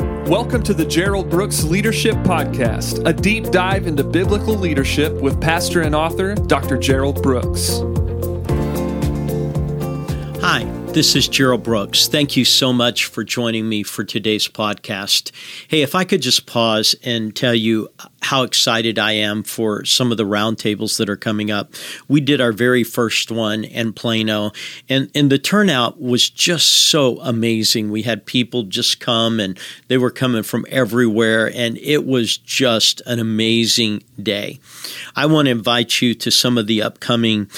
Welcome 0.00 0.62
to 0.62 0.72
the 0.72 0.86
Gerald 0.86 1.28
Brooks 1.28 1.62
Leadership 1.62 2.14
Podcast, 2.16 3.06
a 3.06 3.12
deep 3.12 3.50
dive 3.50 3.86
into 3.86 4.02
biblical 4.02 4.54
leadership 4.54 5.12
with 5.20 5.38
pastor 5.40 5.82
and 5.82 5.94
author 5.94 6.34
Dr. 6.34 6.78
Gerald 6.78 7.22
Brooks. 7.22 7.82
This 10.92 11.14
is 11.14 11.28
Gerald 11.28 11.62
Brooks. 11.62 12.08
Thank 12.08 12.36
you 12.36 12.44
so 12.44 12.72
much 12.72 13.04
for 13.04 13.22
joining 13.22 13.68
me 13.68 13.84
for 13.84 14.02
today's 14.02 14.48
podcast. 14.48 15.30
Hey, 15.68 15.82
if 15.82 15.94
I 15.94 16.02
could 16.02 16.20
just 16.20 16.46
pause 16.46 16.96
and 17.04 17.34
tell 17.34 17.54
you 17.54 17.88
how 18.22 18.42
excited 18.42 18.98
I 18.98 19.12
am 19.12 19.42
for 19.42 19.84
some 19.84 20.10
of 20.10 20.18
the 20.18 20.24
roundtables 20.24 20.98
that 20.98 21.08
are 21.08 21.16
coming 21.16 21.50
up. 21.50 21.72
We 22.08 22.20
did 22.20 22.40
our 22.40 22.52
very 22.52 22.84
first 22.84 23.30
one 23.30 23.64
in 23.64 23.92
Plano, 23.92 24.52
and, 24.88 25.10
and 25.14 25.30
the 25.30 25.38
turnout 25.38 26.00
was 26.00 26.28
just 26.28 26.68
so 26.68 27.18
amazing. 27.20 27.90
We 27.90 28.02
had 28.02 28.26
people 28.26 28.64
just 28.64 29.00
come, 29.00 29.40
and 29.40 29.58
they 29.88 29.98
were 29.98 30.10
coming 30.10 30.42
from 30.42 30.66
everywhere, 30.68 31.50
and 31.54 31.78
it 31.78 32.04
was 32.06 32.36
just 32.36 33.00
an 33.06 33.18
amazing 33.18 34.02
day. 34.22 34.60
I 35.16 35.26
want 35.26 35.46
to 35.46 35.52
invite 35.52 36.02
you 36.02 36.14
to 36.14 36.30
some 36.30 36.58
of 36.58 36.66
the 36.66 36.82
upcoming. 36.82 37.50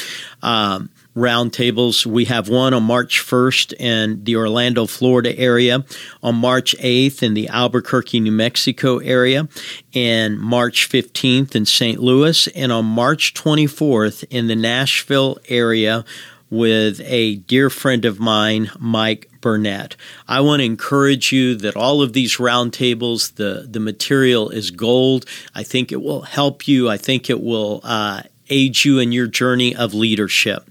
Um, 0.43 0.91
roundtables. 1.17 2.07
We 2.07 2.25
have 2.27 2.49
one 2.49 2.75
on 2.75 2.85
March 2.85 3.21
1st 3.21 3.75
in 3.75 4.25
the 4.25 4.37
Orlando, 4.37 4.87
Florida 4.87 5.39
area, 5.39 5.85
on 6.23 6.37
March 6.37 6.75
8th 6.79 7.23
in 7.23 7.35
the 7.35 7.49
Albuquerque, 7.49 8.21
New 8.21 8.33
Mexico 8.33 8.99
area, 8.99 9.49
and 9.95 10.39
March 10.39 10.89
15th 10.89 11.55
in 11.55 11.67
St. 11.67 12.01
Louis, 12.01 12.47
and 12.49 12.73
on 12.73 12.87
March 12.87 13.35
24th 13.35 14.25
in 14.31 14.47
the 14.47 14.57
Nashville 14.57 15.39
area 15.49 16.05
with 16.53 17.01
a 17.05 17.37
dear 17.37 17.71
friend 17.71 18.05
of 18.05 18.21
mine, 18.21 18.71
Mike 18.79 19.31
Burnett. 19.41 19.97
I 20.29 20.41
want 20.43 20.61
to 20.61 20.67
encourage 20.67 21.33
you 21.33 21.55
that 21.57 21.77
all 21.77 22.03
of 22.03 22.13
these 22.13 22.37
roundtables, 22.37 23.37
the, 23.37 23.67
the 23.69 23.81
material 23.81 24.51
is 24.51 24.71
gold. 24.71 25.25
I 25.55 25.63
think 25.63 25.93
it 25.93 26.03
will 26.03 26.23
help 26.23 26.69
you. 26.69 26.91
I 26.91 26.99
think 26.99 27.31
it 27.31 27.43
will 27.43 27.81
uh, 27.83 28.23
aid 28.51 28.85
you 28.85 28.99
in 28.99 29.13
your 29.13 29.27
journey 29.27 29.75
of 29.75 29.95
leadership. 29.95 30.69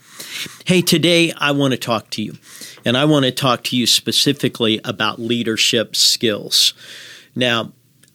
Hey, 0.66 0.81
today 0.81 1.33
I 1.38 1.52
want 1.52 1.73
to 1.73 1.77
talk 1.77 2.09
to 2.11 2.22
you, 2.22 2.38
and 2.86 2.97
I 2.97 3.05
want 3.05 3.25
to 3.25 3.31
talk 3.31 3.64
to 3.66 3.75
you 3.75 3.86
specifically 3.86 4.80
about 4.83 5.19
leadership 5.19 5.95
skills. 5.95 6.73
Now, 7.36 7.73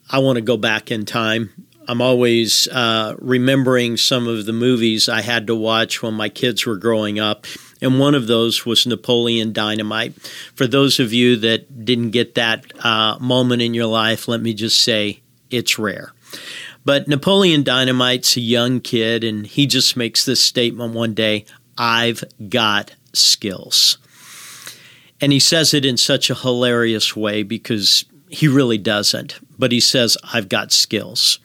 I 0.09 0.19
want 0.19 0.37
to 0.37 0.41
go 0.41 0.57
back 0.57 0.91
in 0.91 1.05
time. 1.05 1.67
I'm 1.87 2.01
always 2.01 2.67
uh, 2.67 3.15
remembering 3.19 3.95
some 3.97 4.27
of 4.27 4.45
the 4.45 4.53
movies 4.53 5.07
I 5.07 5.21
had 5.21 5.47
to 5.47 5.55
watch 5.55 6.01
when 6.01 6.13
my 6.13 6.29
kids 6.29 6.65
were 6.65 6.77
growing 6.77 7.19
up, 7.19 7.45
and 7.81 7.99
one 7.99 8.15
of 8.15 8.27
those 8.27 8.65
was 8.65 8.85
Napoleon 8.85 9.53
Dynamite. 9.53 10.19
For 10.55 10.67
those 10.67 10.99
of 10.99 11.13
you 11.13 11.37
that 11.37 11.85
didn't 11.85 12.11
get 12.11 12.35
that 12.35 12.65
uh, 12.83 13.17
moment 13.19 13.61
in 13.61 13.73
your 13.73 13.85
life, 13.85 14.27
let 14.27 14.41
me 14.41 14.53
just 14.53 14.83
say 14.83 15.21
it's 15.49 15.79
rare. 15.79 16.11
But 16.83 17.07
Napoleon 17.07 17.63
Dynamite's 17.63 18.37
a 18.37 18.41
young 18.41 18.79
kid, 18.79 19.23
and 19.23 19.45
he 19.45 19.67
just 19.67 19.97
makes 19.97 20.25
this 20.25 20.43
statement 20.43 20.93
one 20.93 21.13
day 21.13 21.45
I've 21.77 22.23
got 22.49 22.93
skills. 23.13 23.97
And 25.19 25.31
he 25.31 25.39
says 25.39 25.73
it 25.73 25.85
in 25.85 25.97
such 25.97 26.29
a 26.29 26.35
hilarious 26.35 27.15
way 27.15 27.43
because 27.43 28.05
he 28.29 28.47
really 28.47 28.77
doesn't, 28.77 29.39
but 29.57 29.71
he 29.71 29.79
says, 29.79 30.17
I've 30.33 30.49
got 30.49 30.71
skills. 30.71 31.39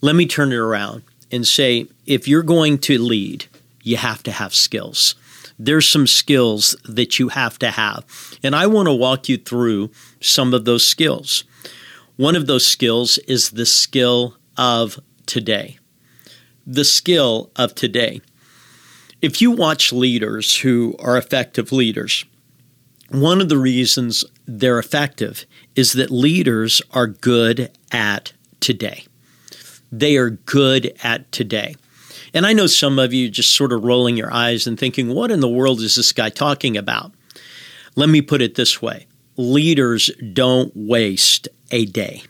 Let 0.00 0.16
me 0.16 0.26
turn 0.26 0.52
it 0.52 0.56
around 0.56 1.02
and 1.30 1.46
say, 1.46 1.86
if 2.06 2.26
you're 2.26 2.42
going 2.42 2.78
to 2.78 2.98
lead, 2.98 3.46
you 3.82 3.96
have 3.96 4.22
to 4.24 4.32
have 4.32 4.54
skills. 4.54 5.14
There's 5.58 5.88
some 5.88 6.06
skills 6.06 6.76
that 6.84 7.18
you 7.18 7.28
have 7.28 7.58
to 7.60 7.70
have. 7.70 8.04
And 8.42 8.56
I 8.56 8.66
want 8.66 8.88
to 8.88 8.94
walk 8.94 9.28
you 9.28 9.36
through 9.36 9.90
some 10.20 10.52
of 10.52 10.64
those 10.64 10.86
skills. 10.86 11.44
One 12.16 12.36
of 12.36 12.46
those 12.46 12.66
skills 12.66 13.18
is 13.18 13.50
the 13.50 13.66
skill 13.66 14.36
of 14.56 14.98
today. 15.26 15.78
The 16.66 16.84
skill 16.84 17.50
of 17.56 17.74
today. 17.74 18.20
If 19.24 19.40
you 19.40 19.52
watch 19.52 19.90
leaders 19.90 20.58
who 20.58 20.96
are 20.98 21.16
effective 21.16 21.72
leaders, 21.72 22.26
one 23.08 23.40
of 23.40 23.48
the 23.48 23.56
reasons 23.56 24.22
they're 24.44 24.78
effective 24.78 25.46
is 25.74 25.94
that 25.94 26.10
leaders 26.10 26.82
are 26.92 27.06
good 27.06 27.70
at 27.90 28.34
today. 28.60 29.06
They 29.90 30.18
are 30.18 30.28
good 30.28 30.94
at 31.02 31.32
today. 31.32 31.74
And 32.34 32.44
I 32.44 32.52
know 32.52 32.66
some 32.66 32.98
of 32.98 33.14
you 33.14 33.30
just 33.30 33.56
sort 33.56 33.72
of 33.72 33.82
rolling 33.82 34.18
your 34.18 34.30
eyes 34.30 34.66
and 34.66 34.78
thinking, 34.78 35.14
what 35.14 35.30
in 35.30 35.40
the 35.40 35.48
world 35.48 35.80
is 35.80 35.96
this 35.96 36.12
guy 36.12 36.28
talking 36.28 36.76
about? 36.76 37.10
Let 37.96 38.10
me 38.10 38.20
put 38.20 38.42
it 38.42 38.56
this 38.56 38.82
way 38.82 39.06
leaders 39.38 40.10
don't 40.34 40.70
waste 40.76 41.48
a 41.70 41.86
day, 41.86 42.24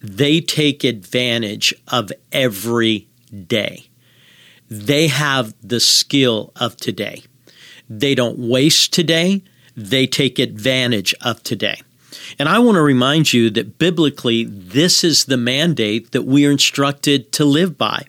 they 0.00 0.40
take 0.40 0.82
advantage 0.82 1.74
of 1.88 2.10
every 2.32 3.06
day. 3.46 3.90
They 4.68 5.08
have 5.08 5.54
the 5.62 5.80
skill 5.80 6.52
of 6.56 6.76
today. 6.76 7.22
They 7.88 8.14
don't 8.14 8.38
waste 8.38 8.92
today, 8.92 9.42
they 9.76 10.06
take 10.06 10.38
advantage 10.38 11.14
of 11.20 11.42
today. 11.42 11.82
And 12.38 12.48
I 12.48 12.58
want 12.58 12.76
to 12.76 12.82
remind 12.82 13.32
you 13.32 13.50
that 13.50 13.78
biblically, 13.78 14.44
this 14.44 15.04
is 15.04 15.26
the 15.26 15.36
mandate 15.36 16.12
that 16.12 16.22
we 16.22 16.46
are 16.46 16.50
instructed 16.50 17.30
to 17.32 17.44
live 17.44 17.78
by. 17.78 18.04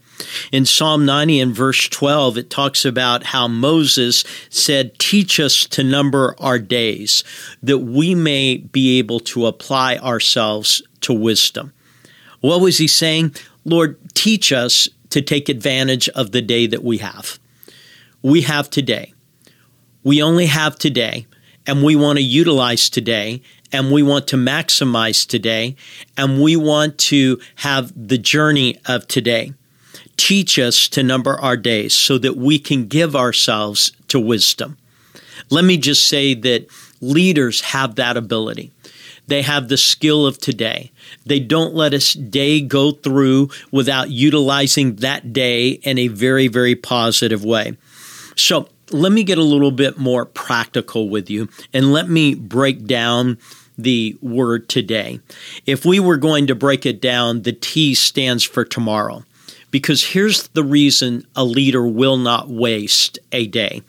In 0.51 0.66
Psalm 0.66 1.06
90 1.06 1.40
and 1.40 1.56
verse 1.56 1.88
12, 1.88 2.38
it 2.38 2.50
talks 2.50 2.85
about 2.85 3.25
how 3.25 3.47
Moses 3.47 4.23
said, 4.50 4.97
Teach 4.97 5.40
us 5.40 5.66
to 5.66 5.84
number 5.84 6.35
our 6.40 6.57
days, 6.57 7.23
that 7.62 7.79
we 7.79 8.16
may 8.16 8.57
be 8.57 8.97
able 8.97 9.19
to 9.22 9.46
apply 9.46 9.97
ourselves 9.97 10.81
to 11.01 11.13
wisdom. 11.13 11.73
What 12.41 12.62
was 12.62 12.78
he 12.78 12.88
saying? 12.88 13.35
Lord, 13.66 13.97
teach 14.13 14.51
us 14.51 14.88
to 15.09 15.22
take 15.22 15.50
advantage 15.50 16.09
of 16.09 16.31
the 16.31 16.41
day 16.41 16.68
that 16.68 16.84
we 16.84 16.97
have. 16.97 17.40
We 18.22 18.41
have 18.41 18.69
today. 18.69 19.13
We 20.03 20.22
only 20.22 20.45
have 20.47 20.78
today, 20.78 21.28
and 21.66 21.84
we 21.84 21.95
want 21.95 22.18
to 22.18 22.23
utilize 22.23 22.90
today, 22.90 23.41
and 23.72 23.91
we 23.91 24.03
want 24.03 24.28
to 24.28 24.38
maximize 24.38 25.28
today, 25.28 25.75
and 26.17 26.41
we 26.41 26.56
want 26.56 26.97
to 26.97 27.40
have 27.56 27.91
the 27.96 28.17
journey 28.17 28.78
of 28.85 29.07
today. 29.07 29.53
Teach 30.16 30.57
us 30.57 30.88
to 30.90 31.03
number 31.03 31.40
our 31.40 31.57
days 31.57 31.94
so 31.94 32.17
that 32.17 32.38
we 32.38 32.57
can 32.57 32.88
give 32.88 33.16
ourselves 33.16 33.91
to 34.07 34.19
wisdom. 34.19 34.78
Let 35.50 35.63
me 35.63 35.78
just 35.78 36.07
say 36.07 36.34
that 36.34 36.67
leaders 37.01 37.62
have 37.62 37.96
that 37.96 38.17
ability. 38.17 38.72
They 39.27 39.41
have 39.41 39.67
the 39.67 39.77
skill 39.77 40.25
of 40.25 40.38
today. 40.38 40.91
They 41.25 41.39
don't 41.39 41.75
let 41.75 41.93
a 41.93 42.17
day 42.17 42.61
go 42.61 42.91
through 42.91 43.49
without 43.71 44.09
utilizing 44.09 44.95
that 44.97 45.33
day 45.33 45.69
in 45.69 45.97
a 45.97 46.07
very, 46.07 46.47
very 46.47 46.75
positive 46.75 47.43
way. 47.43 47.77
So 48.35 48.69
let 48.91 49.11
me 49.11 49.23
get 49.23 49.37
a 49.37 49.43
little 49.43 49.71
bit 49.71 49.97
more 49.97 50.25
practical 50.25 51.09
with 51.09 51.29
you 51.29 51.49
and 51.73 51.91
let 51.91 52.09
me 52.09 52.35
break 52.35 52.85
down 52.85 53.37
the 53.77 54.17
word 54.21 54.69
today. 54.69 55.19
If 55.66 55.85
we 55.85 55.99
were 55.99 56.17
going 56.17 56.47
to 56.47 56.55
break 56.55 56.85
it 56.85 57.01
down, 57.01 57.43
the 57.43 57.53
T 57.53 57.93
stands 57.93 58.43
for 58.43 58.66
tomorrow. 58.66 59.23
Because 59.69 60.03
here's 60.03 60.47
the 60.49 60.63
reason 60.63 61.27
a 61.35 61.43
leader 61.43 61.85
will 61.85 62.17
not 62.17 62.49
waste 62.49 63.19
a 63.31 63.47
day 63.47 63.83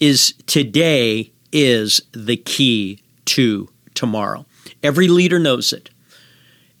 is 0.00 0.34
today 0.46 1.30
is 1.52 2.02
the 2.12 2.36
key 2.36 3.00
to 3.26 3.68
tomorrow. 3.94 4.44
Every 4.82 5.08
leader 5.08 5.38
knows 5.38 5.72
it. 5.72 5.90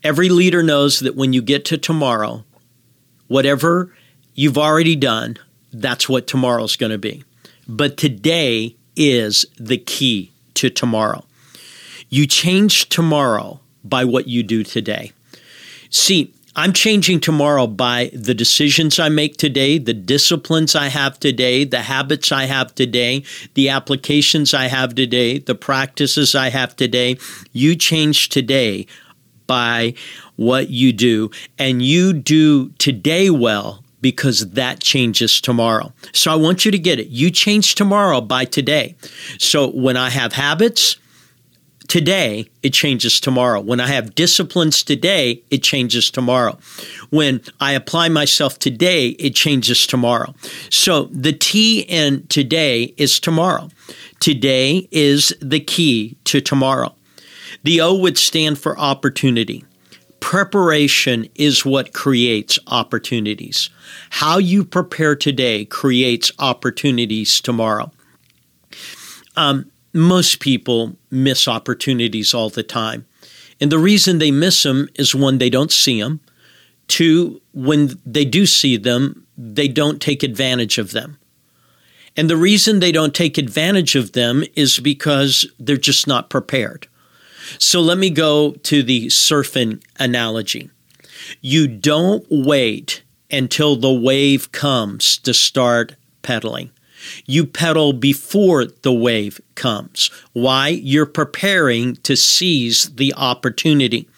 Every 0.02 0.28
leader 0.28 0.62
knows 0.62 1.00
that 1.00 1.14
when 1.14 1.32
you 1.32 1.42
get 1.42 1.64
to 1.66 1.78
tomorrow, 1.78 2.44
whatever 3.28 3.94
you've 4.34 4.58
already 4.58 4.96
done, 4.96 5.36
that's 5.72 6.08
what 6.08 6.26
tomorrow's 6.26 6.76
going 6.76 6.92
to 6.92 6.98
be. 6.98 7.24
But 7.68 7.96
today 7.96 8.76
is 8.96 9.46
the 9.58 9.78
key 9.78 10.32
to 10.54 10.70
tomorrow. 10.70 11.24
You 12.08 12.26
change 12.26 12.88
tomorrow 12.88 13.60
by 13.84 14.04
what 14.04 14.28
you 14.28 14.42
do 14.42 14.64
today. 14.64 15.12
See, 15.88 16.34
I'm 16.54 16.74
changing 16.74 17.20
tomorrow 17.20 17.66
by 17.66 18.10
the 18.12 18.34
decisions 18.34 18.98
I 18.98 19.08
make 19.08 19.38
today, 19.38 19.78
the 19.78 19.94
disciplines 19.94 20.74
I 20.74 20.88
have 20.88 21.18
today, 21.18 21.64
the 21.64 21.80
habits 21.80 22.30
I 22.30 22.44
have 22.44 22.74
today, 22.74 23.24
the 23.54 23.70
applications 23.70 24.52
I 24.52 24.64
have 24.64 24.94
today, 24.94 25.38
the 25.38 25.54
practices 25.54 26.34
I 26.34 26.50
have 26.50 26.76
today. 26.76 27.16
You 27.52 27.74
change 27.74 28.28
today 28.28 28.86
by 29.46 29.94
what 30.36 30.68
you 30.68 30.92
do, 30.92 31.30
and 31.58 31.80
you 31.80 32.12
do 32.12 32.68
today 32.78 33.30
well 33.30 33.82
because 34.02 34.50
that 34.50 34.80
changes 34.80 35.40
tomorrow. 35.40 35.92
So 36.12 36.30
I 36.30 36.34
want 36.34 36.66
you 36.66 36.70
to 36.70 36.78
get 36.78 36.98
it. 36.98 37.08
You 37.08 37.30
change 37.30 37.76
tomorrow 37.76 38.20
by 38.20 38.44
today. 38.44 38.96
So 39.38 39.70
when 39.70 39.96
I 39.96 40.10
have 40.10 40.34
habits, 40.34 40.96
today, 41.92 42.46
it 42.62 42.72
changes 42.72 43.20
tomorrow. 43.20 43.60
When 43.60 43.78
I 43.78 43.86
have 43.88 44.14
disciplines 44.14 44.82
today, 44.82 45.42
it 45.50 45.62
changes 45.62 46.10
tomorrow. 46.10 46.56
When 47.10 47.42
I 47.60 47.72
apply 47.72 48.08
myself 48.08 48.58
today, 48.58 49.08
it 49.08 49.34
changes 49.34 49.86
tomorrow. 49.86 50.34
So 50.70 51.10
the 51.12 51.34
T 51.34 51.80
in 51.80 52.26
today 52.28 52.94
is 52.96 53.20
tomorrow. 53.20 53.68
Today 54.20 54.88
is 54.90 55.34
the 55.42 55.60
key 55.60 56.16
to 56.24 56.40
tomorrow. 56.40 56.94
The 57.62 57.82
O 57.82 57.94
would 57.94 58.16
stand 58.16 58.58
for 58.58 58.78
opportunity. 58.78 59.62
Preparation 60.20 61.28
is 61.34 61.66
what 61.66 61.92
creates 61.92 62.58
opportunities. 62.68 63.68
How 64.08 64.38
you 64.38 64.64
prepare 64.64 65.14
today 65.14 65.66
creates 65.66 66.32
opportunities 66.38 67.38
tomorrow. 67.38 67.92
Um, 69.36 69.71
most 69.92 70.40
people 70.40 70.96
miss 71.10 71.46
opportunities 71.46 72.34
all 72.34 72.50
the 72.50 72.62
time. 72.62 73.06
And 73.60 73.70
the 73.70 73.78
reason 73.78 74.18
they 74.18 74.30
miss 74.30 74.62
them 74.62 74.88
is 74.94 75.14
one, 75.14 75.38
they 75.38 75.50
don't 75.50 75.72
see 75.72 76.00
them. 76.00 76.20
Two, 76.88 77.40
when 77.52 78.00
they 78.04 78.24
do 78.24 78.46
see 78.46 78.76
them, 78.76 79.26
they 79.36 79.68
don't 79.68 80.00
take 80.00 80.22
advantage 80.22 80.78
of 80.78 80.92
them. 80.92 81.18
And 82.16 82.28
the 82.28 82.36
reason 82.36 82.80
they 82.80 82.92
don't 82.92 83.14
take 83.14 83.38
advantage 83.38 83.94
of 83.94 84.12
them 84.12 84.44
is 84.54 84.78
because 84.78 85.46
they're 85.58 85.76
just 85.76 86.06
not 86.06 86.28
prepared. 86.28 86.86
So 87.58 87.80
let 87.80 87.98
me 87.98 88.10
go 88.10 88.52
to 88.52 88.82
the 88.82 89.06
surfing 89.06 89.82
analogy. 89.98 90.70
You 91.40 91.68
don't 91.68 92.26
wait 92.30 93.02
until 93.30 93.76
the 93.76 93.92
wave 93.92 94.52
comes 94.52 95.18
to 95.18 95.32
start 95.32 95.96
pedaling. 96.22 96.70
You 97.26 97.46
pedal 97.46 97.92
before 97.92 98.66
the 98.66 98.92
wave 98.92 99.40
comes. 99.54 100.10
Why? 100.32 100.68
You're 100.68 101.06
preparing 101.06 101.96
to 101.96 102.16
seize 102.16 102.94
the 102.94 103.14
opportunity. 103.14 104.08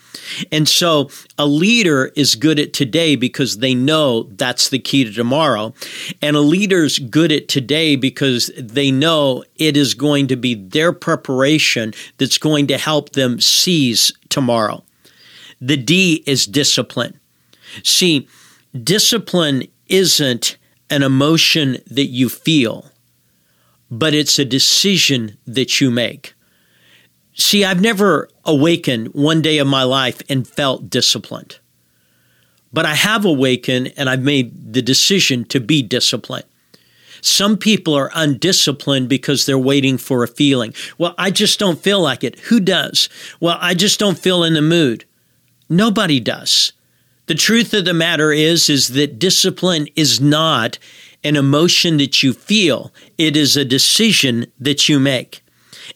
And 0.50 0.68
so 0.68 1.10
a 1.38 1.46
leader 1.46 2.12
is 2.16 2.34
good 2.34 2.58
at 2.58 2.72
today 2.72 3.16
because 3.16 3.58
they 3.58 3.74
know 3.74 4.24
that's 4.24 4.68
the 4.68 4.78
key 4.78 5.04
to 5.04 5.12
tomorrow. 5.12 5.74
And 6.22 6.36
a 6.36 6.40
leader's 6.40 6.98
good 6.98 7.32
at 7.32 7.48
today 7.48 7.96
because 7.96 8.50
they 8.56 8.90
know 8.90 9.44
it 9.56 9.76
is 9.76 9.94
going 9.94 10.28
to 10.28 10.36
be 10.36 10.54
their 10.54 10.92
preparation 10.92 11.94
that's 12.18 12.38
going 12.38 12.66
to 12.68 12.78
help 12.78 13.10
them 13.10 13.40
seize 13.40 14.12
tomorrow. 14.28 14.82
The 15.60 15.76
D 15.76 16.22
is 16.26 16.46
discipline. 16.46 17.18
See, 17.82 18.28
discipline 18.82 19.64
isn't 19.88 20.56
an 20.94 21.02
emotion 21.02 21.78
that 21.90 22.06
you 22.06 22.28
feel, 22.28 22.90
but 23.90 24.14
it's 24.14 24.38
a 24.38 24.44
decision 24.44 25.36
that 25.44 25.80
you 25.80 25.90
make. 25.90 26.34
See, 27.34 27.64
I've 27.64 27.80
never 27.80 28.28
awakened 28.44 29.08
one 29.08 29.42
day 29.42 29.58
of 29.58 29.66
my 29.66 29.82
life 29.82 30.22
and 30.28 30.46
felt 30.46 30.88
disciplined. 30.88 31.58
But 32.72 32.86
I 32.86 32.94
have 32.94 33.24
awakened 33.24 33.92
and 33.96 34.08
I've 34.08 34.22
made 34.22 34.72
the 34.72 34.82
decision 34.82 35.44
to 35.46 35.60
be 35.60 35.82
disciplined. 35.82 36.46
Some 37.20 37.56
people 37.56 37.94
are 37.94 38.12
undisciplined 38.14 39.08
because 39.08 39.46
they're 39.46 39.58
waiting 39.58 39.98
for 39.98 40.22
a 40.22 40.28
feeling. 40.28 40.74
Well, 40.96 41.14
I 41.18 41.32
just 41.32 41.58
don't 41.58 41.80
feel 41.80 42.00
like 42.00 42.22
it. 42.22 42.38
Who 42.50 42.60
does? 42.60 43.08
Well, 43.40 43.58
I 43.60 43.74
just 43.74 43.98
don't 43.98 44.18
feel 44.18 44.44
in 44.44 44.54
the 44.54 44.62
mood. 44.62 45.04
Nobody 45.68 46.20
does. 46.20 46.73
The 47.26 47.34
truth 47.34 47.72
of 47.72 47.86
the 47.86 47.94
matter 47.94 48.32
is 48.32 48.68
is 48.68 48.88
that 48.88 49.18
discipline 49.18 49.88
is 49.96 50.20
not 50.20 50.78
an 51.22 51.36
emotion 51.36 51.96
that 51.96 52.22
you 52.22 52.34
feel. 52.34 52.92
It 53.16 53.34
is 53.36 53.56
a 53.56 53.64
decision 53.64 54.46
that 54.60 54.88
you 54.88 55.00
make. 55.00 55.42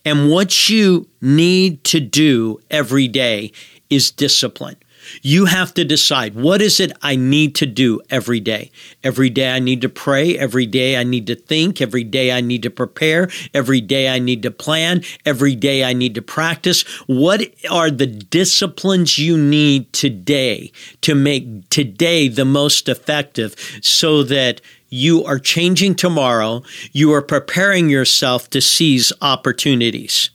And 0.05 0.31
what 0.31 0.71
you 0.71 1.07
need 1.21 1.85
to 1.85 2.01
do 2.01 2.61
every 2.71 3.09
day 3.09 3.53
is 3.91 4.11
discipline. 4.11 4.77
You 5.23 5.47
have 5.47 5.75
to 5.75 5.85
decide 5.85 6.35
what 6.35 6.61
is 6.63 6.81
it 6.81 6.93
I 7.03 7.17
need 7.17 7.55
to 7.57 7.67
do 7.67 8.01
every 8.11 8.41
day. 8.41 8.71
Every 9.03 9.31
day 9.31 9.51
I 9.51 9.59
need 9.59 9.81
to 9.83 9.89
pray. 9.89 10.39
Every 10.39 10.67
day 10.67 10.97
I 10.97 11.03
need 11.03 11.27
to 11.29 11.35
think. 11.35 11.81
Every 11.81 12.05
day 12.05 12.33
I 12.33 12.41
need 12.41 12.63
to 12.63 12.71
prepare. 12.71 13.29
Every 13.55 13.81
day 13.81 14.09
I 14.09 14.19
need 14.19 14.43
to 14.43 14.51
plan. 14.51 15.03
Every 15.25 15.55
day 15.55 15.85
I 15.85 15.93
need 15.93 16.15
to 16.15 16.23
practice. 16.23 16.83
What 17.07 17.43
are 17.71 17.91
the 17.91 18.07
disciplines 18.07 19.19
you 19.19 19.37
need 19.37 19.93
today 19.93 20.73
to 21.03 21.15
make 21.15 21.69
today 21.71 22.29
the 22.29 22.45
most 22.45 22.89
effective 22.89 23.55
so 23.83 24.23
that 24.23 24.61
you 24.89 25.25
are 25.25 25.39
changing 25.39 25.95
tomorrow. 25.95 26.63
You 26.93 27.13
are 27.13 27.23
preparing 27.23 27.91
yourself 27.91 28.49
to 28.51 28.61
seize 28.61 29.13
opportunities. 29.21 30.31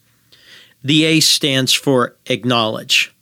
The 0.84 1.06
A 1.06 1.20
stands 1.22 1.74
for 1.74 2.16
acknowledge. 2.28 3.13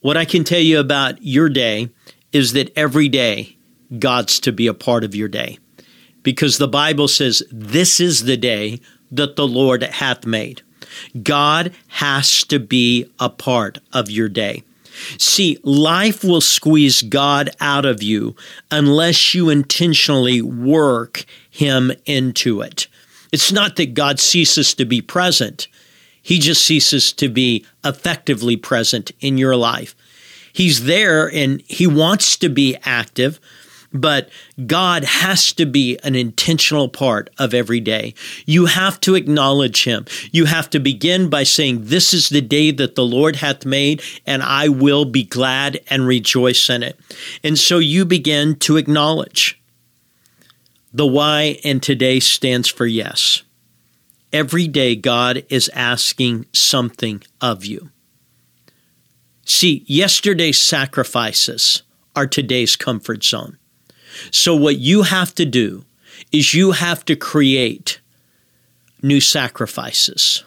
What 0.00 0.16
I 0.16 0.24
can 0.24 0.44
tell 0.44 0.60
you 0.60 0.80
about 0.80 1.22
your 1.22 1.48
day 1.48 1.90
is 2.32 2.52
that 2.54 2.72
every 2.76 3.08
day 3.08 3.56
God's 3.98 4.40
to 4.40 4.52
be 4.52 4.66
a 4.66 4.74
part 4.74 5.04
of 5.04 5.14
your 5.14 5.28
day. 5.28 5.58
Because 6.22 6.58
the 6.58 6.68
Bible 6.68 7.08
says, 7.08 7.42
This 7.50 8.00
is 8.00 8.24
the 8.24 8.36
day 8.36 8.80
that 9.10 9.36
the 9.36 9.46
Lord 9.46 9.82
hath 9.82 10.24
made. 10.24 10.62
God 11.22 11.72
has 11.88 12.44
to 12.44 12.58
be 12.58 13.06
a 13.18 13.28
part 13.28 13.78
of 13.92 14.10
your 14.10 14.28
day. 14.28 14.62
See, 15.18 15.58
life 15.62 16.24
will 16.24 16.40
squeeze 16.40 17.02
God 17.02 17.50
out 17.60 17.84
of 17.84 18.02
you 18.02 18.36
unless 18.70 19.34
you 19.34 19.48
intentionally 19.48 20.42
work 20.42 21.24
Him 21.50 21.92
into 22.06 22.60
it. 22.60 22.86
It's 23.32 23.52
not 23.52 23.76
that 23.76 23.94
God 23.94 24.18
ceases 24.18 24.74
to 24.74 24.84
be 24.84 25.00
present, 25.00 25.68
He 26.22 26.38
just 26.38 26.64
ceases 26.64 27.12
to 27.14 27.28
be 27.28 27.64
effectively 27.84 28.56
present 28.56 29.10
in 29.20 29.38
your 29.38 29.56
life. 29.56 29.94
He's 30.52 30.84
there 30.84 31.30
and 31.30 31.62
He 31.66 31.86
wants 31.86 32.36
to 32.38 32.48
be 32.48 32.76
active, 32.84 33.40
but 33.92 34.28
God 34.66 35.04
has 35.04 35.52
to 35.54 35.66
be 35.66 35.98
an 36.04 36.14
intentional 36.14 36.88
part 36.88 37.30
of 37.38 37.54
every 37.54 37.80
day. 37.80 38.14
You 38.46 38.66
have 38.66 39.00
to 39.00 39.14
acknowledge 39.14 39.84
Him. 39.84 40.06
You 40.30 40.44
have 40.44 40.70
to 40.70 40.80
begin 40.80 41.28
by 41.28 41.42
saying, 41.42 41.84
This 41.84 42.14
is 42.14 42.28
the 42.28 42.40
day 42.40 42.70
that 42.72 42.94
the 42.94 43.04
Lord 43.04 43.36
hath 43.36 43.64
made, 43.64 44.02
and 44.26 44.42
I 44.42 44.68
will 44.68 45.04
be 45.04 45.24
glad 45.24 45.80
and 45.88 46.06
rejoice 46.06 46.70
in 46.70 46.82
it. 46.82 46.98
And 47.42 47.58
so 47.58 47.78
you 47.78 48.04
begin 48.04 48.56
to 48.60 48.76
acknowledge. 48.76 49.60
The 50.92 51.06
Y 51.06 51.60
in 51.62 51.80
today 51.80 52.18
stands 52.18 52.68
for 52.68 52.86
yes. 52.86 53.42
Every 54.32 54.68
day, 54.68 54.94
God 54.94 55.44
is 55.48 55.68
asking 55.74 56.46
something 56.52 57.22
of 57.40 57.64
you. 57.64 57.90
See, 59.44 59.84
yesterday's 59.86 60.60
sacrifices 60.60 61.82
are 62.14 62.26
today's 62.26 62.76
comfort 62.76 63.24
zone. 63.24 63.58
So, 64.30 64.54
what 64.54 64.78
you 64.78 65.02
have 65.02 65.34
to 65.36 65.44
do 65.44 65.84
is 66.30 66.54
you 66.54 66.72
have 66.72 67.04
to 67.06 67.16
create 67.16 68.00
new 69.02 69.20
sacrifices. 69.20 70.44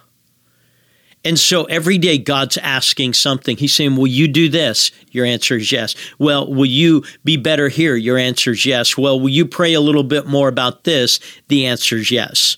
And 1.26 1.40
so 1.40 1.64
every 1.66 1.98
day 1.98 2.18
God's 2.18 2.58
asking 2.58 3.14
something. 3.14 3.56
He's 3.56 3.74
saying, 3.74 3.96
Will 3.96 4.08
you 4.08 4.28
do 4.28 4.50
this? 4.50 4.92
Your 5.12 5.26
answer 5.26 5.56
is 5.56 5.72
yes. 5.72 5.96
Well, 6.20 6.54
will 6.54 6.66
you 6.66 7.04
be 7.24 7.38
better 7.38 7.70
here? 7.70 7.96
Your 7.96 8.18
answer 8.18 8.52
is 8.52 8.66
yes. 8.66 8.98
Well, 8.98 9.20
will 9.20 9.30
you 9.30 9.46
pray 9.46 9.74
a 9.74 9.82
little 9.82 10.04
bit 10.04 10.28
more 10.28 10.50
about 10.50 10.84
this? 10.84 11.20
The 11.48 11.66
answer 11.66 11.98
is 11.98 12.12
yes. 12.12 12.58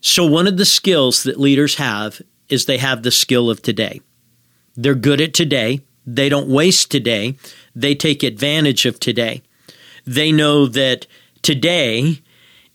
So, 0.00 0.24
one 0.24 0.46
of 0.46 0.56
the 0.56 0.64
skills 0.64 1.22
that 1.24 1.40
leaders 1.40 1.76
have 1.76 2.22
is 2.48 2.64
they 2.64 2.78
have 2.78 3.02
the 3.02 3.10
skill 3.10 3.50
of 3.50 3.62
today. 3.62 4.00
They're 4.76 4.94
good 4.94 5.20
at 5.20 5.34
today. 5.34 5.80
They 6.06 6.28
don't 6.28 6.48
waste 6.48 6.90
today. 6.90 7.36
They 7.74 7.94
take 7.94 8.22
advantage 8.22 8.86
of 8.86 8.98
today. 9.00 9.42
They 10.06 10.32
know 10.32 10.66
that 10.66 11.06
today 11.42 12.22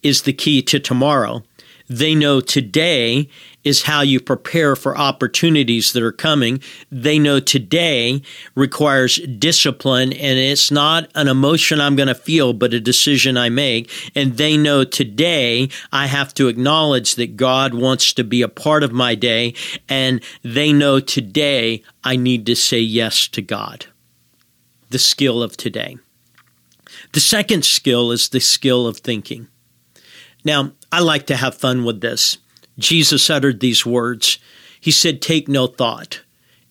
is 0.04 0.24
the 0.24 0.34
key 0.34 0.62
to 0.64 0.80
tomorrow. 0.80 1.44
They 1.90 2.14
know 2.14 2.42
today 2.42 3.30
is 3.64 3.84
how 3.84 4.02
you 4.02 4.20
prepare 4.20 4.76
for 4.76 4.98
opportunities 4.98 5.94
that 5.94 6.04
are 6.04 6.12
coming. 6.12 6.62
They 6.92 7.18
know 7.18 7.40
today 7.40 8.22
requires 8.56 9.18
discipline 9.18 10.14
and 10.14 10.38
it's 10.38 10.72
not 10.72 11.10
an 11.16 11.28
emotion 11.28 11.80
I'm 11.80 11.96
going 11.96 12.08
to 12.08 12.16
feel, 12.16 12.54
but 12.54 12.74
a 12.74 12.80
decision 12.80 13.38
I 13.38 13.50
make. 13.50 13.92
And 14.16 14.38
they 14.38 14.58
know 14.58 14.84
today 14.84 15.70
I 15.92 16.08
have 16.08 16.34
to 16.36 16.48
acknowledge 16.48 17.16
that 17.16 17.38
God 17.38 17.74
wants 17.74 18.14
to 18.14 18.24
be 18.24 18.42
a 18.42 18.50
part 18.50 18.84
of 18.84 18.92
my 18.92 19.16
day. 19.16 19.54
And 19.88 20.24
they 20.42 20.74
know 20.74 21.00
today 21.00 21.84
I 22.04 22.16
need 22.16 22.46
to 22.48 22.56
say 22.56 22.80
yes 22.80 23.28
to 23.30 23.42
God. 23.42 23.86
The 24.90 25.00
skill 25.00 25.42
of 25.42 25.58
today. 25.58 25.98
The 27.14 27.20
second 27.20 27.66
skill 27.66 28.12
is 28.12 28.30
the 28.30 28.40
skill 28.40 28.88
of 28.88 28.98
thinking. 28.98 29.48
Now, 30.44 30.74
I 30.92 31.00
like 31.00 31.28
to 31.28 31.36
have 31.36 31.56
fun 31.56 31.84
with 31.84 32.02
this. 32.02 32.38
Jesus 32.78 33.30
uttered 33.30 33.60
these 33.60 33.86
words. 33.86 34.40
He 34.80 34.92
said, 34.92 35.22
Take 35.22 35.48
no 35.48 35.68
thought 35.68 36.22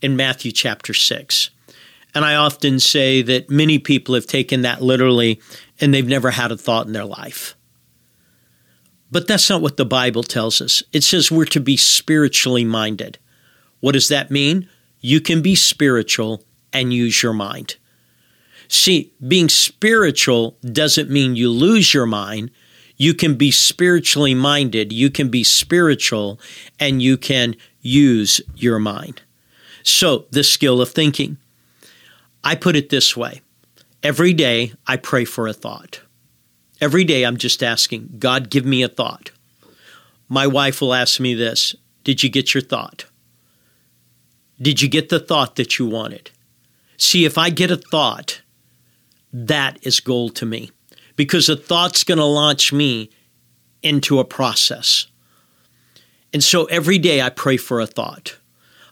in 0.01 0.17
Matthew 0.17 0.53
chapter 0.53 0.93
6. 0.93 1.51
And 2.15 2.25
I 2.25 2.35
often 2.35 2.79
say 2.79 3.23
that 3.23 3.49
many 3.49 3.79
people 3.79 4.15
have 4.15 4.27
taken 4.27 4.63
that 4.63 4.83
literally 4.83 5.41
and 5.81 5.93
they've 5.93 6.07
never 6.07 6.31
had 6.31 6.53
a 6.53 6.57
thought 6.57 6.87
in 6.87 6.93
their 6.93 7.05
life. 7.05 7.57
But 9.11 9.27
that's 9.27 9.49
not 9.49 9.63
what 9.63 9.77
the 9.77 9.85
Bible 9.85 10.23
tells 10.23 10.61
us. 10.61 10.83
It 10.93 11.05
says 11.05 11.31
we're 11.31 11.45
to 11.47 11.61
be 11.61 11.77
spiritually 11.77 12.65
minded. 12.65 13.19
What 13.81 13.93
does 13.93 14.09
that 14.09 14.31
mean? 14.31 14.69
You 15.01 15.21
can 15.21 15.43
be 15.43 15.55
spiritual 15.55 16.45
and 16.73 16.93
use 16.93 17.23
your 17.23 17.35
mind. 17.35 17.77
See, 18.69 19.13
being 19.27 19.51
spiritual 19.51 20.57
doesn't 20.63 21.11
mean 21.11 21.37
you 21.37 21.51
lose 21.51 21.93
your 21.93 22.07
mind. 22.07 22.51
You 22.97 23.15
can 23.15 23.37
be 23.37 23.51
spiritually 23.51 24.35
minded, 24.35 24.93
you 24.93 25.11
can 25.11 25.29
be 25.29 25.45
spiritual, 25.45 26.39
and 26.79 27.03
you 27.03 27.17
can 27.17 27.57
use 27.81 28.41
your 28.55 28.79
mind. 28.79 29.23
So, 29.83 30.27
the 30.31 30.45
skill 30.45 30.81
of 30.81 30.91
thinking. 30.91 31.39
I 32.45 32.55
put 32.55 32.77
it 32.77 32.91
this 32.91 33.17
way 33.17 33.41
every 34.03 34.33
day 34.33 34.73
I 34.87 34.97
pray 34.97 35.25
for 35.25 35.47
a 35.47 35.53
thought. 35.53 36.01
Every 36.81 37.05
day 37.05 37.25
I'm 37.25 37.37
just 37.37 37.63
asking, 37.63 38.17
God, 38.19 38.51
give 38.51 38.65
me 38.65 38.83
a 38.83 38.89
thought. 38.89 39.31
My 40.29 40.47
wife 40.47 40.81
will 40.81 40.95
ask 40.95 41.21
me 41.21 41.35
this 41.35 41.75
Did 42.05 42.23
you 42.23 42.29
get 42.29 42.55
your 42.55 42.63
thought? 42.63 43.05
Did 44.61 44.83
you 44.83 44.89
get 44.89 45.09
the 45.09 45.21
thought 45.21 45.57
that 45.57 45.79
you 45.79 45.87
wanted? 45.87 46.31
See, 46.97 47.25
if 47.25 47.37
I 47.37 47.51
get 47.51 47.71
a 47.71 47.77
thought, 47.77 48.43
that 49.33 49.79
is 49.83 50.01
gold 50.01 50.37
to 50.37 50.47
me 50.47 50.71
because 51.17 51.49
a 51.49 51.57
thought's 51.57 52.05
going 52.05 52.19
to 52.19 52.25
launch 52.25 52.73
me 52.73 53.11
into 53.83 54.19
a 54.19 54.25
process. 54.25 55.07
And 56.33 56.43
so 56.43 56.65
every 56.67 56.99
day 56.99 57.21
I 57.21 57.29
pray 57.29 57.57
for 57.57 57.81
a 57.81 57.87
thought. 57.87 58.39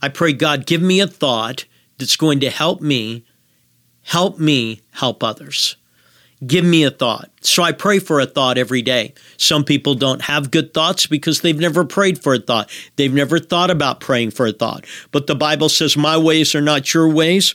I 0.02 0.08
pray, 0.08 0.32
God, 0.32 0.66
give 0.66 0.82
me 0.82 1.00
a 1.00 1.06
thought 1.06 1.64
that's 1.98 2.16
going 2.16 2.40
to 2.40 2.50
help 2.50 2.80
me, 2.80 3.24
help 4.02 4.38
me 4.38 4.80
help 4.92 5.22
others. 5.22 5.76
Give 6.46 6.64
me 6.64 6.84
a 6.84 6.90
thought. 6.90 7.30
So 7.42 7.62
I 7.62 7.72
pray 7.72 7.98
for 7.98 8.18
a 8.18 8.24
thought 8.24 8.56
every 8.56 8.80
day. 8.80 9.12
Some 9.36 9.62
people 9.62 9.94
don't 9.94 10.22
have 10.22 10.50
good 10.50 10.72
thoughts 10.72 11.06
because 11.06 11.42
they've 11.42 11.58
never 11.58 11.84
prayed 11.84 12.22
for 12.22 12.34
a 12.34 12.38
thought. 12.38 12.70
They've 12.96 13.12
never 13.12 13.38
thought 13.38 13.70
about 13.70 14.00
praying 14.00 14.30
for 14.30 14.46
a 14.46 14.52
thought. 14.52 14.86
But 15.12 15.26
the 15.26 15.34
Bible 15.34 15.68
says, 15.68 15.98
My 15.98 16.16
ways 16.16 16.54
are 16.54 16.62
not 16.62 16.94
your 16.94 17.10
ways. 17.10 17.54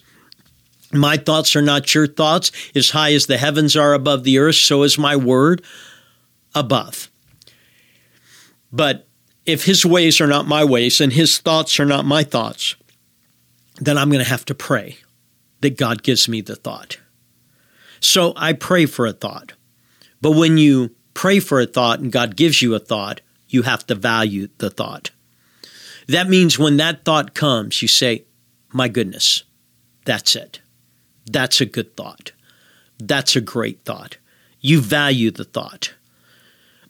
My 0.92 1.18
thoughts 1.18 1.56
are 1.56 1.62
not 1.62 1.94
your 1.94 2.08
thoughts. 2.08 2.51
As 2.75 2.92
high 2.92 3.13
as 3.13 3.25
the 3.25 3.38
heavens 3.38 3.75
are 3.75 3.94
above 3.94 4.24
the 4.24 4.38
earth, 4.38 4.56
so 4.56 4.84
is 4.84 4.98
my 4.98 5.15
word 5.15 5.63
above. 6.54 7.10
But 8.72 9.08
if 9.46 9.65
his 9.65 9.86
ways 9.86 10.20
are 10.20 10.27
not 10.27 10.48
my 10.48 10.63
ways 10.63 11.00
and 11.00 11.13
his 11.13 11.38
thoughts 11.38 11.80
are 11.80 11.86
not 11.86 12.06
my 12.06 12.24
thoughts, 12.24 12.75
then 13.77 13.98
I'm 13.98 14.10
going 14.10 14.24
to 14.24 14.30
have 14.30 14.46
to 14.46 14.56
pray 14.56 14.98
that 15.62 15.77
God 15.77 16.04
gives 16.04 16.27
me 16.27 16.42
the 16.42 16.56
thought. 16.56 17.00
So 18.00 18.34
I 18.36 18.54
pray 18.54 18.86
for 18.86 19.06
a 19.06 19.13
thought. 19.13 19.54
But 20.22 20.32
when 20.32 20.58
you 20.58 20.96
pray 21.13 21.39
for 21.39 21.60
a 21.60 21.65
thought 21.65 22.00
and 22.00 22.12
God 22.12 22.36
gives 22.36 22.62
you 22.62 22.75
a 22.75 22.80
thought, 22.80 23.22
you 23.48 23.63
have 23.63 23.86
to 23.88 23.96
value 23.96 24.48
the 24.58 24.70
thought. 24.70 25.12
That 26.08 26.30
means 26.30 26.60
when 26.60 26.77
that 26.77 27.06
thought 27.06 27.34
comes, 27.34 27.82
you 27.82 27.88
say, 27.88 28.25
My 28.72 28.88
goodness, 28.88 29.44
that's 30.06 30.36
it. 30.36 30.60
That's 31.25 31.62
a 31.62 31.65
good 31.65 31.96
thought. 31.96 32.32
That's 33.00 33.36
a 33.36 33.41
great 33.41 33.84
thought. 33.84 34.17
You 34.62 34.82
value 34.82 35.32
the 35.32 35.44
thought. 35.44 35.94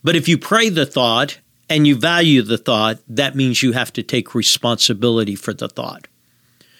But 0.03 0.15
if 0.15 0.27
you 0.27 0.37
pray 0.37 0.69
the 0.69 0.85
thought 0.85 1.39
and 1.69 1.87
you 1.87 1.95
value 1.95 2.41
the 2.41 2.57
thought, 2.57 2.99
that 3.07 3.35
means 3.35 3.63
you 3.63 3.71
have 3.71 3.91
to 3.93 4.03
take 4.03 4.35
responsibility 4.35 5.35
for 5.35 5.53
the 5.53 5.67
thought. 5.67 6.07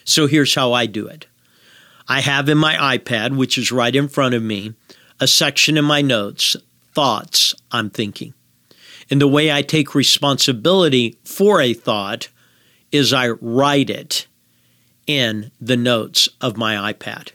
So 0.03 0.27
here's 0.27 0.53
how 0.53 0.73
I 0.73 0.85
do 0.85 1.07
it 1.07 1.25
I 2.07 2.21
have 2.21 2.49
in 2.49 2.57
my 2.57 2.97
iPad, 2.97 3.35
which 3.35 3.57
is 3.57 3.71
right 3.71 3.95
in 3.95 4.07
front 4.07 4.35
of 4.35 4.43
me, 4.43 4.75
a 5.19 5.27
section 5.27 5.77
in 5.77 5.85
my 5.85 6.01
notes, 6.01 6.55
thoughts 6.93 7.55
I'm 7.71 7.89
thinking. 7.89 8.33
And 9.09 9.21
the 9.21 9.27
way 9.27 9.51
I 9.51 9.61
take 9.61 9.95
responsibility 9.95 11.17
for 11.23 11.61
a 11.61 11.73
thought 11.73 12.29
is 12.91 13.13
I 13.13 13.29
write 13.29 13.89
it 13.89 14.27
in 15.07 15.51
the 15.59 15.77
notes 15.77 16.29
of 16.41 16.57
my 16.57 16.93
iPad. 16.93 17.31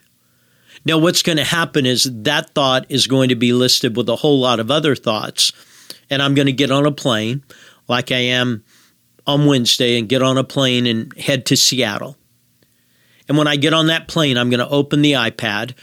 Now, 0.85 0.99
what's 0.99 1.23
going 1.23 1.39
to 1.39 1.45
happen 1.45 1.85
is 1.85 2.11
that 2.23 2.51
thought 2.55 2.87
is 2.89 3.07
going 3.07 3.29
to 3.29 3.37
be 3.37 3.53
listed 3.53 3.97
with 3.97 4.09
a 4.09 4.17
whole 4.17 4.41
lot 4.41 4.61
of 4.61 4.71
other 4.71 4.95
thoughts, 4.95 5.53
and 6.09 6.23
I'm 6.23 6.35
going 6.35 6.47
to 6.47 6.53
get 6.53 6.71
on 6.71 6.87
a 6.87 6.93
plane 6.93 7.45
like 7.87 8.11
I 8.11 8.19
am 8.19 8.65
on 9.27 9.47
Wednesday 9.47 9.99
and 9.99 10.09
get 10.09 10.23
on 10.23 10.39
a 10.39 10.45
plane 10.45 10.87
and 10.87 11.17
head 11.19 11.47
to 11.47 11.57
Seattle. 11.57 12.17
And 13.29 13.37
when 13.37 13.47
I 13.47 13.57
get 13.57 13.75
on 13.75 13.89
that 13.89 14.09
plane, 14.09 14.37
I'm 14.37 14.51
going 14.51 14.61
to 14.61 14.69
open 14.69 15.03
the 15.03 15.13
iPad 15.13 15.75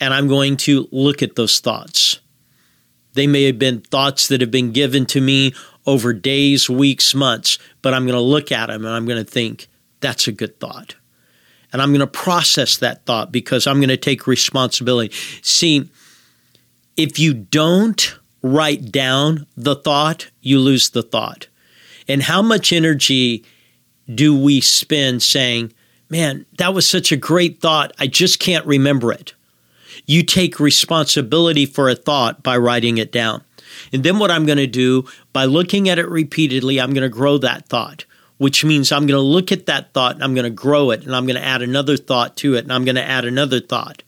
and 0.00 0.12
I'm 0.12 0.28
going 0.28 0.56
to 0.58 0.88
look 0.90 1.22
at 1.22 1.36
those 1.36 1.60
thoughts. 1.60 2.20
They 3.14 3.26
may 3.26 3.44
have 3.44 3.58
been 3.58 3.80
thoughts 3.80 4.28
that 4.28 4.40
have 4.40 4.50
been 4.50 4.72
given 4.72 5.06
to 5.06 5.20
me 5.20 5.54
over 5.86 6.12
days, 6.12 6.68
weeks, 6.68 7.14
months, 7.14 7.58
but 7.82 7.94
I'm 7.94 8.04
going 8.04 8.14
to 8.14 8.20
look 8.20 8.52
at 8.52 8.66
them 8.66 8.84
and 8.84 8.94
I'm 8.94 9.06
going 9.06 9.24
to 9.24 9.30
think, 9.30 9.68
that's 10.00 10.28
a 10.28 10.32
good 10.32 10.60
thought. 10.60 10.94
And 11.72 11.80
I'm 11.80 11.90
going 11.90 12.00
to 12.00 12.06
process 12.06 12.76
that 12.78 13.06
thought 13.06 13.30
because 13.30 13.66
I'm 13.66 13.78
going 13.78 13.88
to 13.88 13.96
take 13.96 14.26
responsibility. 14.26 15.14
See, 15.42 15.88
if 16.96 17.18
you 17.18 17.32
don't 17.32 18.18
write 18.42 18.90
down 18.90 19.46
the 19.56 19.76
thought, 19.76 20.30
you 20.40 20.58
lose 20.58 20.90
the 20.90 21.02
thought. 21.02 21.48
And 22.08 22.22
how 22.22 22.42
much 22.42 22.72
energy 22.72 23.44
do 24.12 24.36
we 24.36 24.60
spend 24.60 25.22
saying, 25.22 25.72
man, 26.08 26.46
that 26.58 26.74
was 26.74 26.88
such 26.88 27.12
a 27.12 27.16
great 27.16 27.60
thought. 27.60 27.92
I 27.98 28.06
just 28.06 28.40
can't 28.40 28.66
remember 28.66 29.12
it. 29.12 29.34
You 30.06 30.22
take 30.22 30.58
responsibility 30.58 31.66
for 31.66 31.88
a 31.88 31.94
thought 31.94 32.42
by 32.42 32.56
writing 32.56 32.98
it 32.98 33.12
down. 33.12 33.44
And 33.92 34.02
then 34.02 34.18
what 34.18 34.30
I'm 34.30 34.46
going 34.46 34.58
to 34.58 34.66
do 34.66 35.04
by 35.32 35.44
looking 35.44 35.88
at 35.88 35.98
it 35.98 36.08
repeatedly, 36.08 36.80
I'm 36.80 36.92
going 36.92 37.02
to 37.02 37.08
grow 37.08 37.38
that 37.38 37.68
thought, 37.68 38.04
which 38.40 38.64
means 38.64 38.90
I'm 38.90 39.06
going 39.06 39.18
to 39.18 39.20
look 39.20 39.52
at 39.52 39.66
that 39.66 39.92
thought 39.92 40.14
and 40.14 40.24
I'm 40.24 40.32
going 40.32 40.44
to 40.44 40.50
grow 40.50 40.92
it 40.92 41.04
and 41.04 41.14
I'm 41.14 41.26
going 41.26 41.36
to 41.36 41.44
add 41.44 41.60
another 41.60 41.98
thought 41.98 42.38
to 42.38 42.54
it 42.54 42.64
and 42.64 42.72
I'm 42.72 42.86
going 42.86 42.94
to 42.94 43.04
add 43.04 43.26
another 43.26 43.60
thought. 43.60 44.02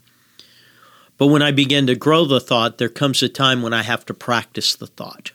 But 1.19 1.27
when 1.27 1.43
I 1.43 1.51
begin 1.51 1.87
to 1.89 1.95
grow 1.95 2.25
the 2.25 2.41
thought, 2.41 2.79
there 2.79 2.89
comes 2.89 3.23
a 3.23 3.29
time 3.29 3.61
when 3.61 3.75
I 3.75 3.83
have 3.83 4.07
to 4.07 4.15
practice 4.15 4.75
the 4.75 4.87
thought. 4.87 5.33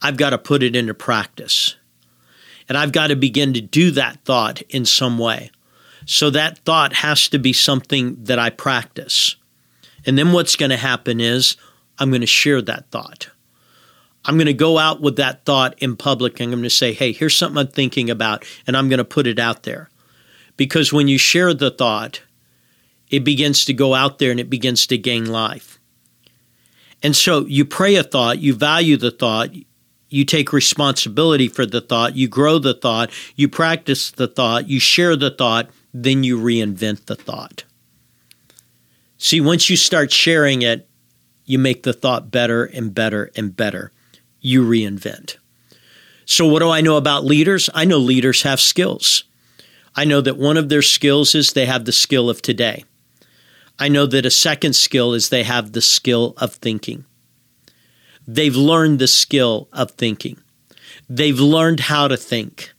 I've 0.00 0.16
got 0.16 0.30
to 0.30 0.38
put 0.38 0.62
it 0.62 0.76
into 0.76 0.94
practice. 0.94 1.74
And 2.68 2.78
I've 2.78 2.92
got 2.92 3.08
to 3.08 3.16
begin 3.16 3.54
to 3.54 3.60
do 3.60 3.90
that 3.90 4.24
thought 4.24 4.62
in 4.68 4.84
some 4.84 5.18
way. 5.18 5.50
So 6.06 6.30
that 6.30 6.58
thought 6.58 6.92
has 6.92 7.26
to 7.30 7.40
be 7.40 7.52
something 7.52 8.22
that 8.22 8.38
I 8.38 8.50
practice. 8.50 9.34
And 10.06 10.16
then 10.16 10.30
what's 10.30 10.54
going 10.54 10.70
to 10.70 10.76
happen 10.76 11.20
is 11.20 11.56
I'm 11.98 12.10
going 12.10 12.20
to 12.20 12.26
share 12.28 12.62
that 12.62 12.88
thought. 12.92 13.30
I'm 14.24 14.36
going 14.36 14.46
to 14.46 14.54
go 14.54 14.78
out 14.78 15.00
with 15.00 15.16
that 15.16 15.44
thought 15.44 15.74
in 15.82 15.96
public 15.96 16.40
and 16.40 16.52
I'm 16.52 16.60
going 16.60 16.62
to 16.64 16.70
say, 16.70 16.92
hey, 16.92 17.12
here's 17.12 17.36
something 17.36 17.58
I'm 17.58 17.68
thinking 17.68 18.10
about, 18.10 18.44
and 18.66 18.76
I'm 18.76 18.88
going 18.88 18.98
to 18.98 19.04
put 19.04 19.26
it 19.26 19.38
out 19.38 19.62
there. 19.62 19.88
Because 20.56 20.92
when 20.92 21.08
you 21.08 21.16
share 21.16 21.54
the 21.54 21.70
thought, 21.70 22.20
it 23.08 23.24
begins 23.24 23.64
to 23.64 23.72
go 23.72 23.94
out 23.94 24.18
there 24.18 24.30
and 24.30 24.38
it 24.38 24.50
begins 24.50 24.86
to 24.88 24.98
gain 24.98 25.24
life. 25.26 25.78
And 27.02 27.16
so 27.16 27.46
you 27.46 27.64
pray 27.64 27.96
a 27.96 28.02
thought, 28.02 28.38
you 28.38 28.54
value 28.54 28.96
the 28.96 29.10
thought, 29.10 29.50
you 30.10 30.24
take 30.24 30.52
responsibility 30.52 31.48
for 31.48 31.64
the 31.64 31.80
thought, 31.80 32.14
you 32.14 32.28
grow 32.28 32.58
the 32.58 32.74
thought, 32.74 33.10
you 33.36 33.48
practice 33.48 34.10
the 34.10 34.28
thought, 34.28 34.68
you 34.68 34.78
share 34.78 35.16
the 35.16 35.30
thought, 35.30 35.70
then 35.94 36.24
you 36.24 36.38
reinvent 36.38 37.06
the 37.06 37.16
thought. 37.16 37.64
See, 39.16 39.40
once 39.40 39.70
you 39.70 39.76
start 39.76 40.12
sharing 40.12 40.62
it, 40.62 40.88
you 41.46 41.58
make 41.58 41.84
the 41.84 41.92
thought 41.92 42.30
better 42.30 42.64
and 42.64 42.94
better 42.94 43.30
and 43.34 43.56
better. 43.56 43.92
You 44.40 44.64
reinvent. 44.64 45.36
So, 46.24 46.46
what 46.46 46.60
do 46.60 46.70
I 46.70 46.80
know 46.80 46.96
about 46.96 47.24
leaders? 47.24 47.68
I 47.74 47.84
know 47.84 47.98
leaders 47.98 48.42
have 48.42 48.60
skills. 48.60 49.24
I 49.96 50.04
know 50.04 50.20
that 50.20 50.36
one 50.36 50.56
of 50.56 50.68
their 50.68 50.82
skills 50.82 51.34
is 51.34 51.52
they 51.52 51.66
have 51.66 51.84
the 51.84 51.92
skill 51.92 52.30
of 52.30 52.40
today. 52.40 52.84
I 53.78 53.88
know 53.88 54.06
that 54.06 54.26
a 54.26 54.30
second 54.30 54.74
skill 54.74 55.14
is 55.14 55.28
they 55.28 55.42
have 55.42 55.72
the 55.72 55.80
skill 55.80 56.34
of 56.36 56.54
thinking. 56.54 57.04
They've 58.26 58.54
learned 58.54 58.98
the 58.98 59.08
skill 59.08 59.68
of 59.72 59.92
thinking. 59.92 60.38
They've 61.08 61.40
learned 61.40 61.80
how 61.80 62.06
to 62.06 62.16
think. 62.16 62.72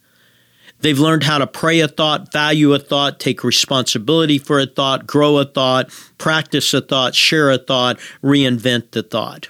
They've 0.79 0.97
learned 0.97 1.23
how 1.23 1.37
to 1.37 1.47
pray 1.47 1.79
a 1.81 1.87
thought, 1.87 2.31
value 2.31 2.73
a 2.73 2.79
thought, 2.79 3.19
take 3.19 3.43
responsibility 3.43 4.37
for 4.37 4.59
a 4.59 4.65
thought, 4.65 5.05
grow 5.05 5.37
a 5.37 5.45
thought, 5.45 5.91
practice 6.17 6.73
a 6.73 6.81
thought, 6.81 7.13
share 7.13 7.51
a 7.51 7.57
thought, 7.57 7.99
reinvent 8.23 8.91
the 8.91 9.03
thought. 9.03 9.49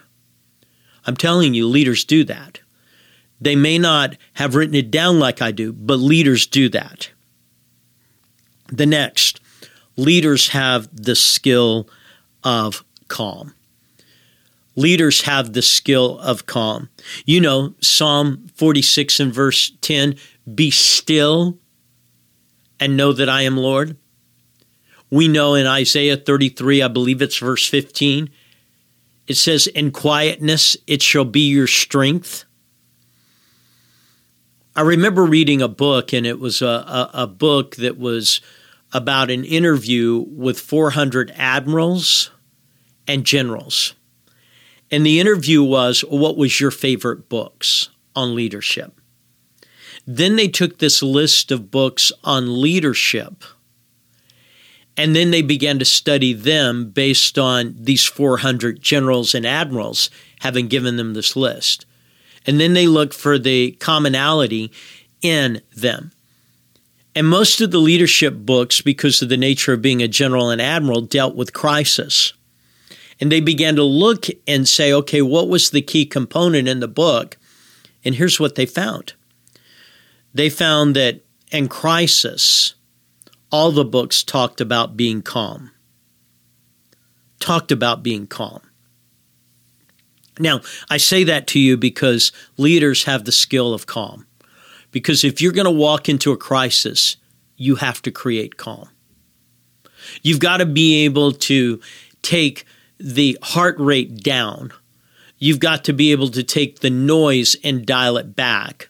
I'm 1.06 1.16
telling 1.16 1.54
you, 1.54 1.68
leaders 1.68 2.04
do 2.04 2.24
that. 2.26 2.60
They 3.40 3.56
may 3.56 3.78
not 3.78 4.18
have 4.34 4.56
written 4.56 4.76
it 4.76 4.92
down 4.92 5.20
like 5.20 5.42
I 5.42 5.52
do, 5.52 5.74
but 5.74 5.96
leaders 5.96 6.46
do 6.46 6.70
that. 6.70 7.10
The 8.68 8.86
next, 8.86 9.42
leaders 9.98 10.50
have 10.50 10.90
the 10.96 11.16
skill 11.16 11.90
of 12.44 12.84
calm 13.08 13.54
leaders 14.76 15.22
have 15.22 15.54
the 15.54 15.62
skill 15.62 16.20
of 16.20 16.46
calm. 16.46 16.90
You 17.26 17.42
know, 17.42 17.76
Psalm 17.82 18.50
46 18.56 19.20
and 19.20 19.34
verse 19.34 19.72
10 19.82 20.16
be 20.54 20.72
still 20.72 21.58
and 22.80 22.98
know 22.98 23.14
that 23.14 23.30
I 23.30 23.44
am 23.44 23.58
Lord. 23.58 23.98
We 25.10 25.28
know 25.28 25.56
in 25.56 25.68
Isaiah 25.68 26.18
33, 26.18 26.82
I 26.82 26.88
believe 26.88 27.22
it's 27.22 27.38
verse 27.38 27.68
15, 27.68 28.30
it 29.32 29.38
says, 29.38 29.68
In 29.68 29.92
quietness 29.92 30.78
it 30.86 31.02
shall 31.02 31.26
be 31.26 31.50
your 31.50 31.68
strength. 31.68 32.46
I 34.76 34.82
remember 34.82 35.26
reading 35.26 35.62
a 35.62 35.68
book, 35.68 36.14
and 36.14 36.26
it 36.26 36.40
was 36.40 36.62
a, 36.62 36.66
a, 36.66 37.10
a 37.14 37.28
book 37.28 37.76
that 37.78 37.98
was 37.98 38.40
about 38.94 39.32
an 39.32 39.44
interview 39.44 40.26
with 40.30 40.60
400 40.60 41.32
admirals 41.36 42.32
and 43.08 43.26
generals 43.26 43.96
and 44.92 45.06
the 45.06 45.20
interview 45.20 45.64
was, 45.64 46.02
What 46.02 46.38
was 46.38 46.60
your 46.60 46.72
favorite 46.72 47.30
books 47.30 47.90
on 48.16 48.36
leadership? 48.36 49.00
Then 50.06 50.36
they 50.36 50.50
took 50.50 50.78
this 50.78 51.02
list 51.02 51.52
of 51.52 51.72
books 51.72 52.12
on 52.24 52.62
leadership 52.62 53.44
and 55.02 55.16
then 55.16 55.32
they 55.32 55.42
began 55.42 55.80
to 55.80 55.86
study 55.86 56.32
them 56.32 56.92
based 56.92 57.40
on 57.40 57.76
these 57.76 58.06
400 58.06 58.84
generals 58.84 59.34
and 59.34 59.48
admirals 59.48 60.12
having 60.42 60.68
given 60.68 60.96
them 60.96 61.16
this 61.16 61.36
list. 61.36 61.88
And 62.46 62.60
then 62.60 62.74
they 62.74 62.86
looked 62.86 63.16
for 63.16 63.40
the 63.40 63.72
commonality 63.80 64.72
in 65.24 65.60
them. 65.76 66.12
And 67.16 67.28
most 67.28 67.62
of 67.62 67.72
the 67.72 67.80
leadership 67.80 68.36
books, 68.46 68.80
because 68.82 69.24
of 69.24 69.30
the 69.30 69.38
nature 69.38 69.74
of 69.74 69.82
being 69.82 70.04
a 70.04 70.08
general 70.08 70.52
and 70.52 70.62
admiral, 70.62 71.02
dealt 71.02 71.36
with 71.36 71.52
crisis. 71.52 72.34
And 73.20 73.32
they 73.32 73.42
began 73.42 73.76
to 73.78 73.84
look 73.84 74.28
and 74.48 74.70
say, 74.70 74.94
okay, 74.94 75.24
what 75.24 75.50
was 75.50 75.72
the 75.72 75.82
key 75.82 76.06
component 76.06 76.68
in 76.68 76.80
the 76.80 76.88
book? 76.88 77.38
And 78.06 78.14
here's 78.14 78.40
what 78.40 78.54
they 78.54 78.68
found 78.68 79.14
they 80.32 80.52
found 80.52 80.96
that 80.96 81.22
in 81.52 81.70
crisis, 81.70 82.76
all 83.52 83.72
the 83.72 83.86
books 83.86 84.24
talked 84.24 84.62
about 84.62 84.98
being 84.98 85.22
calm. 85.22 85.72
Talked 87.40 87.72
about 87.72 88.02
being 88.04 88.28
calm. 88.28 88.62
Now, 90.40 90.62
I 90.90 90.98
say 90.98 91.24
that 91.26 91.48
to 91.48 91.60
you 91.60 91.78
because 91.78 92.32
leaders 92.58 93.04
have 93.04 93.26
the 93.26 93.32
skill 93.32 93.74
of 93.74 93.86
calm. 93.86 94.26
Because 94.92 95.24
if 95.24 95.42
you're 95.42 95.52
going 95.52 95.66
to 95.66 95.72
walk 95.72 96.10
into 96.10 96.32
a 96.32 96.38
crisis, 96.38 97.18
you 97.58 97.76
have 97.76 98.02
to 98.04 98.12
create 98.12 98.58
calm. 98.58 98.90
You've 100.22 100.40
got 100.40 100.58
to 100.58 100.66
be 100.66 101.06
able 101.06 101.32
to 101.32 101.80
take 102.22 102.66
the 103.00 103.38
heart 103.42 103.76
rate 103.80 104.18
down. 104.18 104.72
You've 105.38 105.60
got 105.60 105.84
to 105.86 105.94
be 105.94 106.12
able 106.12 106.30
to 106.30 106.44
take 106.44 106.80
the 106.80 106.90
noise 106.90 107.56
and 107.64 107.86
dial 107.86 108.18
it 108.18 108.36
back. 108.36 108.90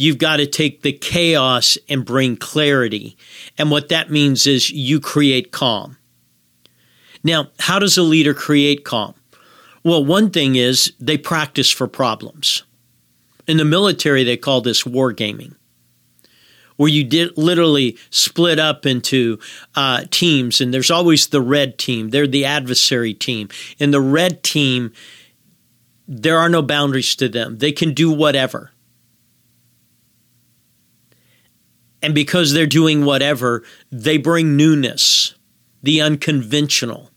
You've 0.00 0.18
got 0.18 0.36
to 0.36 0.46
take 0.46 0.82
the 0.82 0.92
chaos 0.92 1.76
and 1.88 2.04
bring 2.04 2.36
clarity. 2.36 3.16
And 3.58 3.68
what 3.68 3.88
that 3.88 4.12
means 4.12 4.46
is 4.46 4.70
you 4.70 5.00
create 5.00 5.50
calm. 5.50 5.96
Now, 7.24 7.48
how 7.58 7.80
does 7.80 7.98
a 7.98 8.04
leader 8.04 8.32
create 8.32 8.84
calm? 8.84 9.14
Well, 9.82 10.04
one 10.04 10.30
thing 10.30 10.54
is 10.54 10.92
they 11.00 11.18
practice 11.18 11.72
for 11.72 11.88
problems. 11.88 12.62
In 13.48 13.56
the 13.56 13.64
military, 13.64 14.22
they 14.22 14.36
call 14.36 14.60
this 14.60 14.84
wargaming, 14.84 15.56
where 16.76 16.88
you 16.88 17.02
did 17.02 17.36
literally 17.36 17.98
split 18.10 18.60
up 18.60 18.86
into 18.86 19.40
uh, 19.74 20.04
teams, 20.12 20.60
and 20.60 20.72
there's 20.72 20.92
always 20.92 21.26
the 21.26 21.40
red 21.40 21.76
team. 21.76 22.10
They're 22.10 22.28
the 22.28 22.44
adversary 22.44 23.14
team. 23.14 23.48
And 23.80 23.92
the 23.92 24.00
red 24.00 24.44
team, 24.44 24.92
there 26.06 26.38
are 26.38 26.48
no 26.48 26.62
boundaries 26.62 27.16
to 27.16 27.28
them. 27.28 27.58
They 27.58 27.72
can 27.72 27.94
do 27.94 28.12
whatever. 28.12 28.70
And 32.02 32.14
because 32.14 32.52
they're 32.52 32.66
doing 32.66 33.04
whatever, 33.04 33.64
they 33.90 34.18
bring 34.18 34.56
newness, 34.56 35.34
the 35.82 36.00
unconventional. 36.00 37.10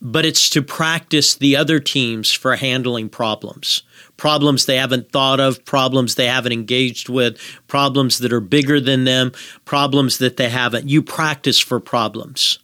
But 0.00 0.24
it's 0.24 0.50
to 0.50 0.62
practice 0.62 1.36
the 1.36 1.54
other 1.54 1.78
teams 1.78 2.32
for 2.32 2.56
handling 2.56 3.08
problems. 3.08 3.84
Problems 4.16 4.66
they 4.66 4.76
haven't 4.76 5.12
thought 5.12 5.38
of, 5.38 5.64
problems 5.64 6.16
they 6.16 6.26
haven't 6.26 6.52
engaged 6.52 7.08
with, 7.08 7.38
problems 7.68 8.18
that 8.18 8.32
are 8.32 8.40
bigger 8.40 8.80
than 8.80 9.04
them, 9.04 9.30
problems 9.64 10.18
that 10.18 10.36
they 10.36 10.48
haven't. 10.48 10.88
You 10.88 11.02
practice 11.02 11.60
for 11.60 11.78
problems. 11.78 12.58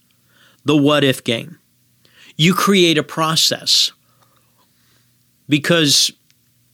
The 0.64 0.76
what 0.76 1.04
if 1.04 1.22
game. 1.22 1.58
You 2.36 2.54
create 2.54 2.98
a 2.98 3.04
process 3.04 3.92
because 5.48 6.10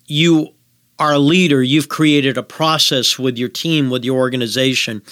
you 0.06 0.53
are 0.99 1.13
a 1.13 1.19
leader, 1.19 1.63
you've 1.63 1.89
created 1.89 2.39
a 2.39 2.43
process 2.43 3.19
with 3.19 3.37
your 3.37 3.49
team, 3.49 3.91
with 3.91 4.05
your 4.05 4.19
organization. 4.19 5.03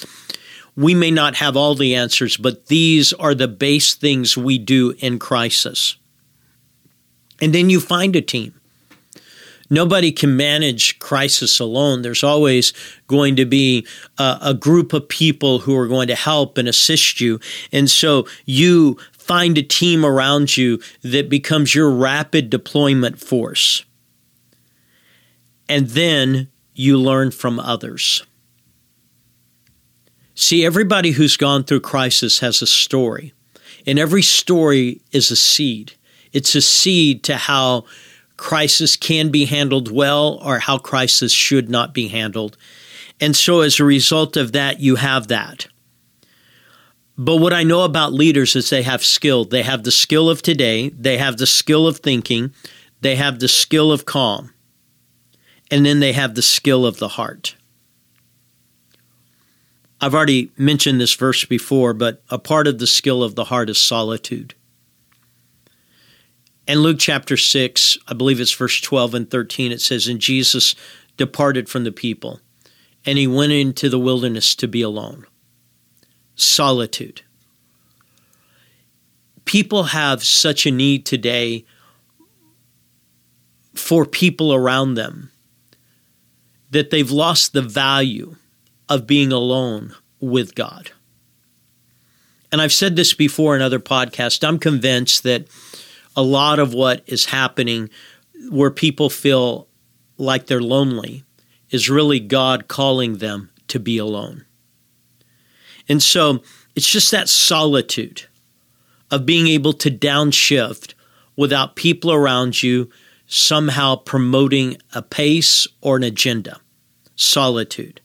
We 0.77 0.95
may 0.95 1.11
not 1.11 1.37
have 1.37 1.57
all 1.57 1.75
the 1.75 1.95
answers, 1.95 2.37
but 2.37 2.66
these 2.66 3.12
are 3.12 3.35
the 3.35 3.49
base 3.49 3.95
things 3.95 4.37
we 4.37 4.59
do 4.59 4.95
in 4.99 5.18
crisis. 5.18 5.97
And 7.40 7.55
then 7.55 7.68
you 7.68 7.81
find 7.81 8.14
a 8.14 8.23
team. 8.23 8.55
Nobody 9.68 10.12
can 10.12 10.37
manage 10.37 10.99
crisis 10.99 11.59
alone. 11.59 12.03
There's 12.03 12.23
always 12.23 12.75
going 13.07 13.37
to 13.37 13.47
be 13.47 13.87
a, 14.18 14.38
a, 14.42 14.55
group 14.55 14.92
of 14.92 15.09
people 15.09 15.61
who 15.61 15.75
are 15.79 15.88
going 15.88 16.09
to 16.09 16.14
help 16.14 16.59
and 16.59 16.68
assist 16.68 17.23
you. 17.23 17.40
And 17.73 17.90
so 17.90 18.27
you 18.45 18.99
find 19.12 19.57
a 19.57 19.62
team 19.62 20.05
around 20.05 20.59
you 20.59 20.79
that 21.03 21.31
becomes 21.31 21.75
your 21.75 21.90
rapid 21.90 22.51
deployment 22.51 23.18
force 23.18 23.83
and 25.68 25.88
then 25.88 26.48
you 26.75 26.98
learn 26.98 27.31
from 27.31 27.61
others. 27.61 28.25
See, 30.35 30.64
everybody 30.64 31.12
who's 31.12 31.37
gone 31.37 31.64
through 31.64 31.81
crisis 31.81 32.40
has 32.40 32.62
a 32.62 32.66
story, 32.66 33.33
and 33.87 33.98
every 33.98 34.22
story 34.22 35.03
is 35.12 35.31
a 35.31 35.37
seed. 35.37 35.92
It's 36.33 36.55
a 36.55 36.62
seed 36.62 37.22
to 37.25 37.37
how 37.37 37.85
crisis 38.37 38.96
can 38.96 39.31
be 39.31 39.44
handled 39.44 39.90
well 39.90 40.40
or 40.42 40.59
how 40.59 40.79
crisis 40.79 41.33
should 41.33 41.68
not 41.68 41.92
be 41.92 42.09
handled. 42.09 42.57
And 43.20 43.37
so, 43.37 43.61
as 43.61 43.79
a 43.79 43.85
result 43.85 44.37
of 44.37 44.53
that, 44.53 44.81
you 44.81 44.96
have 44.96 45.29
that. 45.29 45.68
But 47.16 47.37
what 47.37 47.53
I 47.53 47.62
know 47.62 47.83
about 47.83 48.14
leaders 48.14 48.57
is 48.57 48.70
they 48.70 48.83
have 48.83 49.05
skill. 49.05 49.44
They 49.44 49.62
have 49.62 49.85
the 49.85 49.92
skill 49.92 50.31
of 50.31 50.42
today, 50.42 50.88
they 50.88 51.18
have 51.18 51.37
the 51.37 51.46
skill 51.46 51.87
of 51.87 51.98
thinking, 51.98 52.53
they 53.03 53.16
have 53.16 53.38
the 53.38 53.48
skill 53.48 53.92
of 53.92 54.07
calm 54.07 54.53
and 55.72 55.87
then 55.87 56.00
they 56.00 56.12
have 56.12 56.35
the 56.35 56.42
skill 56.42 56.85
of 56.85 56.98
the 56.98 57.08
heart. 57.08 57.56
I've 60.02 60.14
already 60.14 60.52
mentioned 60.58 61.00
this 61.00 61.14
verse 61.14 61.46
before, 61.46 61.94
but 61.94 62.22
a 62.28 62.38
part 62.38 62.66
of 62.66 62.78
the 62.78 62.87
skill 62.87 63.22
of 63.22 63.37
the 63.37 63.44
heart 63.44 63.70
is 63.70 63.78
solitude. 63.78 64.54
In 66.68 66.80
Luke 66.80 66.98
chapter 67.00 67.38
6, 67.38 67.96
I 68.06 68.12
believe 68.12 68.38
it's 68.38 68.52
verse 68.52 68.82
12 68.82 69.14
and 69.14 69.30
13, 69.30 69.72
it 69.72 69.80
says, 69.80 70.06
And 70.06 70.20
Jesus 70.20 70.74
departed 71.16 71.70
from 71.70 71.85
the 71.85 71.92
people, 71.92 72.40
and 73.06 73.16
he 73.16 73.26
went 73.26 73.52
into 73.52 73.88
the 73.88 73.98
wilderness 73.98 74.54
to 74.56 74.68
be 74.68 74.82
alone. 74.82 75.24
Solitude. 76.35 77.22
People 79.46 79.85
have 79.85 80.22
such 80.22 80.66
a 80.66 80.70
need 80.70 81.06
today 81.06 81.64
for 83.74 84.04
people 84.04 84.52
around 84.52 84.94
them 84.94 85.30
that 86.72 86.90
they've 86.90 87.11
lost 87.11 87.52
the 87.52 87.62
value 87.62 88.35
of 88.88 89.06
being 89.06 89.30
alone 89.30 89.94
with 90.20 90.54
God. 90.54 90.90
And 92.50 92.61
I've 92.61 92.72
said 92.72 92.96
this 92.96 93.12
before 93.14 93.54
in 93.54 93.62
other 93.62 93.78
podcasts. 93.78 94.46
I'm 94.46 94.58
convinced 94.58 95.22
that 95.22 95.46
a 96.16 96.22
lot 96.22 96.58
of 96.58 96.72
what 96.72 97.02
is 97.06 97.26
happening 97.26 97.90
where 98.50 98.70
people 98.70 99.11
feel 99.11 99.68
like 100.16 100.46
they're 100.46 100.62
lonely 100.62 101.24
is 101.70 101.90
really 101.90 102.20
God 102.20 102.68
calling 102.68 103.18
them 103.18 103.50
to 103.68 103.78
be 103.78 103.98
alone. 103.98 104.46
And 105.88 106.02
so 106.02 106.42
it's 106.74 106.88
just 106.88 107.11
that 107.11 107.28
solitude 107.28 108.24
of 109.11 109.26
being 109.26 109.46
able 109.46 109.74
to 109.74 109.90
downshift 109.90 110.94
without 111.37 111.76
people 111.76 112.12
around 112.12 112.62
you 112.62 112.90
somehow 113.26 113.96
promoting 113.96 114.78
a 114.94 115.02
pace 115.02 115.66
or 115.82 115.96
an 115.96 116.02
agenda 116.02 116.62
solitude. 117.22 118.00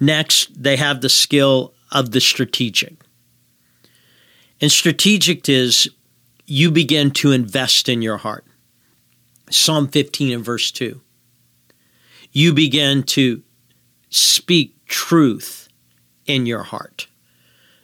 Next, 0.00 0.62
they 0.62 0.76
have 0.76 1.00
the 1.00 1.08
skill 1.08 1.74
of 1.90 2.10
the 2.10 2.20
strategic. 2.20 2.94
And 4.60 4.70
strategic 4.70 5.48
is 5.48 5.88
you 6.46 6.70
begin 6.70 7.10
to 7.12 7.32
invest 7.32 7.88
in 7.88 8.02
your 8.02 8.18
heart. 8.18 8.44
Psalm 9.50 9.88
15 9.88 10.32
and 10.32 10.44
verse 10.44 10.70
2. 10.70 11.00
You 12.32 12.52
begin 12.52 13.02
to 13.04 13.42
speak 14.10 14.84
truth 14.86 15.68
in 16.26 16.46
your 16.46 16.62
heart. 16.62 17.06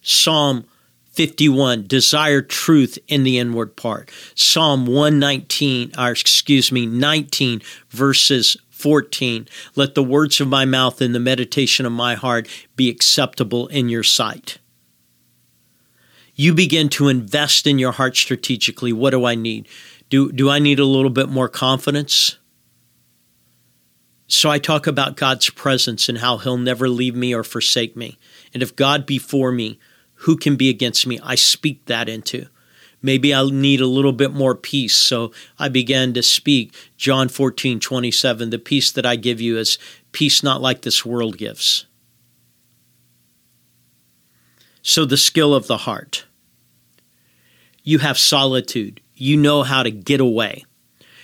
Psalm 0.02 0.64
51 1.12 1.87
desire 1.87 2.40
truth 2.40 2.98
in 3.09 3.24
the 3.24 3.38
inward 3.38 3.76
part 3.76 4.11
psalm 4.35 4.87
119 4.87 5.92
or 5.98 6.12
excuse 6.12 6.70
me 6.70 6.87
19 6.87 7.61
verses 7.90 8.56
14 8.81 9.47
Let 9.77 9.95
the 9.95 10.03
words 10.03 10.40
of 10.40 10.49
my 10.49 10.64
mouth 10.64 11.01
and 11.01 11.14
the 11.14 11.21
meditation 11.21 11.85
of 11.85 11.93
my 11.93 12.14
heart 12.14 12.49
be 12.77 12.88
acceptable 12.88 13.66
in 13.69 13.88
your 13.88 14.03
sight. 14.03 14.59
You 16.35 16.55
begin 16.55 16.88
to 16.90 17.09
invest 17.09 17.66
in 17.66 17.79
your 17.79 17.93
heart 17.93 18.16
strategically. 18.16 18.93
What 18.93 19.11
do 19.11 19.27
I 19.27 19.35
need? 19.35 19.69
Do, 20.09 20.33
do 20.33 20.49
I 20.49 20.59
need 20.59 20.79
a 20.79 20.87
little 20.87 21.11
bit 21.11 21.29
more 21.29 21.49
confidence? 21.49 22.38
So 24.27 24.49
I 24.49 24.59
talk 24.59 24.87
about 24.87 25.16
God's 25.16 25.51
presence 25.51 26.09
and 26.09 26.19
how 26.19 26.38
He'll 26.38 26.57
never 26.57 26.88
leave 26.88 27.14
me 27.14 27.35
or 27.35 27.45
forsake 27.45 27.97
me. 27.97 28.16
And 28.55 28.62
if 28.62 28.75
God 28.75 29.05
be 29.05 29.19
for 29.19 29.53
me, 29.53 29.79
who 30.14 30.37
can 30.37 30.57
be 30.57 30.69
against 30.69 31.07
me? 31.07 31.21
I 31.23 31.35
speak 31.35 31.85
that 31.87 32.09
into 32.09 32.47
Maybe 33.03 33.35
I 33.35 33.49
need 33.49 33.81
a 33.81 33.87
little 33.87 34.13
bit 34.13 34.33
more 34.33 34.55
peace. 34.55 34.97
So 34.97 35.33
I 35.59 35.69
began 35.69 36.13
to 36.15 36.23
speak 36.23 36.75
John 36.97 37.29
14, 37.29 37.81
27. 37.81 38.51
The 38.51 38.59
peace 38.59 38.93
that 38.93 39.07
I 39.07 39.17
give 39.17 39.41
you 39.41 39.59
is 39.59 39.79
peace 40.13 40.43
not 40.43 40.61
like 40.61 40.83
this 40.83 41.05
world 41.05 41.39
gives. 41.39 41.87
So 44.83 45.05
the 45.05 45.17
skill 45.17 45.55
of 45.55 45.67
the 45.67 45.79
heart. 45.79 46.27
You 47.83 47.99
have 47.99 48.19
solitude. 48.19 49.01
You 49.15 49.37
know 49.37 49.63
how 49.63 49.83
to 49.83 49.91
get 49.91 50.21
away. 50.21 50.65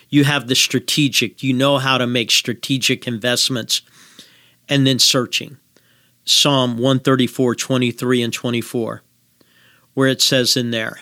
You 0.09 0.25
have 0.25 0.47
the 0.47 0.55
strategic. 0.55 1.43
You 1.43 1.53
know 1.53 1.79
how 1.79 1.99
to 1.99 2.07
make 2.07 2.31
strategic 2.31 3.07
investments. 3.07 3.83
And 4.69 4.87
then 4.87 4.99
searching. 4.99 5.59
Psalm 6.25 6.73
134, 6.73 7.55
23 7.55 8.23
and 8.23 8.33
24, 8.33 9.03
where 9.95 10.09
it 10.09 10.21
says 10.21 10.57
in 10.57 10.73
there, 10.73 10.99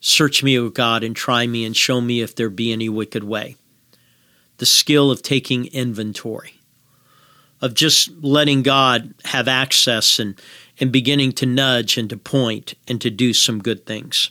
Search 0.00 0.42
me, 0.42 0.58
O 0.58 0.70
God, 0.70 1.04
and 1.04 1.14
try 1.14 1.46
me, 1.46 1.64
and 1.64 1.76
show 1.76 2.00
me 2.00 2.22
if 2.22 2.34
there 2.34 2.50
be 2.50 2.72
any 2.72 2.88
wicked 2.88 3.22
way. 3.22 3.56
The 4.56 4.66
skill 4.66 5.10
of 5.10 5.22
taking 5.22 5.66
inventory, 5.66 6.54
of 7.60 7.74
just 7.74 8.10
letting 8.22 8.62
God 8.62 9.14
have 9.24 9.46
access 9.46 10.18
and, 10.18 10.40
and 10.78 10.90
beginning 10.90 11.32
to 11.32 11.46
nudge 11.46 11.98
and 11.98 12.08
to 12.10 12.16
point 12.16 12.74
and 12.88 13.00
to 13.00 13.10
do 13.10 13.34
some 13.34 13.60
good 13.60 13.84
things. 13.86 14.30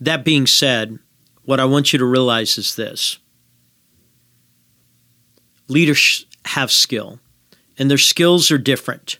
That 0.00 0.24
being 0.24 0.48
said, 0.48 0.98
what 1.44 1.60
I 1.60 1.64
want 1.64 1.92
you 1.92 1.98
to 2.00 2.04
realize 2.04 2.58
is 2.58 2.74
this 2.74 3.18
leaders 5.68 6.26
have 6.46 6.72
skill, 6.72 7.20
and 7.78 7.88
their 7.90 7.98
skills 7.98 8.50
are 8.50 8.58
different. 8.58 9.18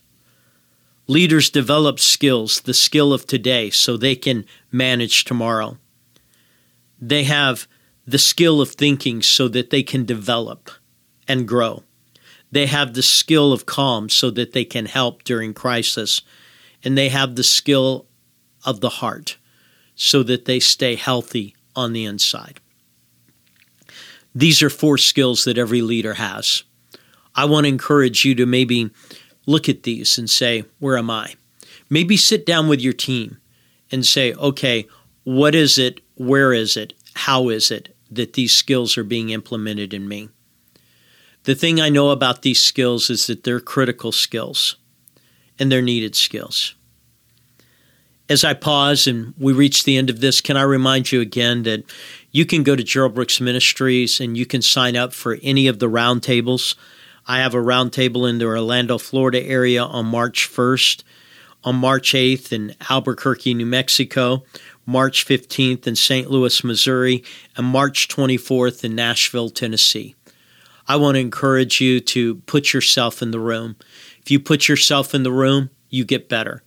Leaders 1.12 1.50
develop 1.50 2.00
skills, 2.00 2.62
the 2.62 2.72
skill 2.72 3.12
of 3.12 3.26
today, 3.26 3.68
so 3.68 3.98
they 3.98 4.16
can 4.16 4.46
manage 4.70 5.24
tomorrow. 5.24 5.76
They 6.98 7.24
have 7.24 7.68
the 8.06 8.18
skill 8.18 8.62
of 8.62 8.70
thinking 8.70 9.20
so 9.20 9.46
that 9.48 9.68
they 9.68 9.82
can 9.82 10.06
develop 10.06 10.70
and 11.28 11.46
grow. 11.46 11.82
They 12.50 12.64
have 12.64 12.94
the 12.94 13.02
skill 13.02 13.52
of 13.52 13.66
calm 13.66 14.08
so 14.08 14.30
that 14.30 14.52
they 14.52 14.64
can 14.64 14.86
help 14.86 15.22
during 15.22 15.52
crisis. 15.52 16.22
And 16.82 16.96
they 16.96 17.10
have 17.10 17.36
the 17.36 17.44
skill 17.44 18.06
of 18.64 18.80
the 18.80 18.88
heart 18.88 19.36
so 19.94 20.22
that 20.22 20.46
they 20.46 20.60
stay 20.60 20.94
healthy 20.94 21.54
on 21.76 21.92
the 21.92 22.06
inside. 22.06 22.58
These 24.34 24.62
are 24.62 24.70
four 24.70 24.96
skills 24.96 25.44
that 25.44 25.58
every 25.58 25.82
leader 25.82 26.14
has. 26.14 26.64
I 27.34 27.44
want 27.44 27.64
to 27.64 27.68
encourage 27.68 28.24
you 28.24 28.34
to 28.36 28.46
maybe 28.46 28.90
look 29.46 29.68
at 29.68 29.82
these 29.82 30.18
and 30.18 30.28
say, 30.28 30.64
Where 30.78 30.96
am 30.96 31.10
I? 31.10 31.34
Maybe 31.90 32.16
sit 32.16 32.46
down 32.46 32.68
with 32.68 32.80
your 32.80 32.92
team 32.92 33.38
and 33.90 34.06
say, 34.06 34.32
Okay, 34.34 34.86
what 35.24 35.54
is 35.54 35.78
it? 35.78 36.00
Where 36.14 36.52
is 36.52 36.76
it? 36.76 36.94
How 37.14 37.48
is 37.48 37.70
it 37.70 37.94
that 38.10 38.34
these 38.34 38.54
skills 38.54 38.96
are 38.98 39.04
being 39.04 39.30
implemented 39.30 39.94
in 39.94 40.08
me? 40.08 40.28
The 41.44 41.54
thing 41.54 41.80
I 41.80 41.88
know 41.88 42.10
about 42.10 42.42
these 42.42 42.62
skills 42.62 43.10
is 43.10 43.26
that 43.26 43.42
they're 43.42 43.60
critical 43.60 44.12
skills 44.12 44.76
and 45.58 45.70
they're 45.70 45.82
needed 45.82 46.14
skills. 46.14 46.74
As 48.28 48.44
I 48.44 48.54
pause 48.54 49.06
and 49.06 49.34
we 49.36 49.52
reach 49.52 49.84
the 49.84 49.96
end 49.96 50.08
of 50.08 50.20
this, 50.20 50.40
can 50.40 50.56
I 50.56 50.62
remind 50.62 51.10
you 51.10 51.20
again 51.20 51.64
that 51.64 51.84
you 52.30 52.46
can 52.46 52.62
go 52.62 52.76
to 52.76 52.82
Gerald 52.82 53.14
Brooks 53.14 53.40
Ministries 53.40 54.20
and 54.20 54.36
you 54.38 54.46
can 54.46 54.62
sign 54.62 54.96
up 54.96 55.12
for 55.12 55.38
any 55.42 55.66
of 55.66 55.80
the 55.80 55.90
roundtables 55.90 56.76
I 57.26 57.38
have 57.38 57.54
a 57.54 57.58
roundtable 57.58 58.28
in 58.28 58.38
the 58.38 58.46
Orlando, 58.46 58.98
Florida 58.98 59.42
area 59.42 59.82
on 59.82 60.06
March 60.06 60.48
1st, 60.50 61.04
on 61.64 61.76
March 61.76 62.12
8th 62.12 62.52
in 62.52 62.74
Albuquerque, 62.90 63.54
New 63.54 63.66
Mexico, 63.66 64.44
March 64.86 65.24
15th 65.24 65.86
in 65.86 65.94
St. 65.94 66.28
Louis, 66.28 66.64
Missouri, 66.64 67.22
and 67.56 67.66
March 67.66 68.08
24th 68.08 68.82
in 68.82 68.96
Nashville, 68.96 69.50
Tennessee. 69.50 70.16
I 70.88 70.96
want 70.96 71.14
to 71.14 71.20
encourage 71.20 71.80
you 71.80 72.00
to 72.00 72.36
put 72.46 72.72
yourself 72.72 73.22
in 73.22 73.30
the 73.30 73.38
room. 73.38 73.76
If 74.20 74.30
you 74.30 74.40
put 74.40 74.68
yourself 74.68 75.14
in 75.14 75.22
the 75.22 75.30
room, 75.30 75.70
you 75.90 76.04
get 76.04 76.28
better. 76.28 76.64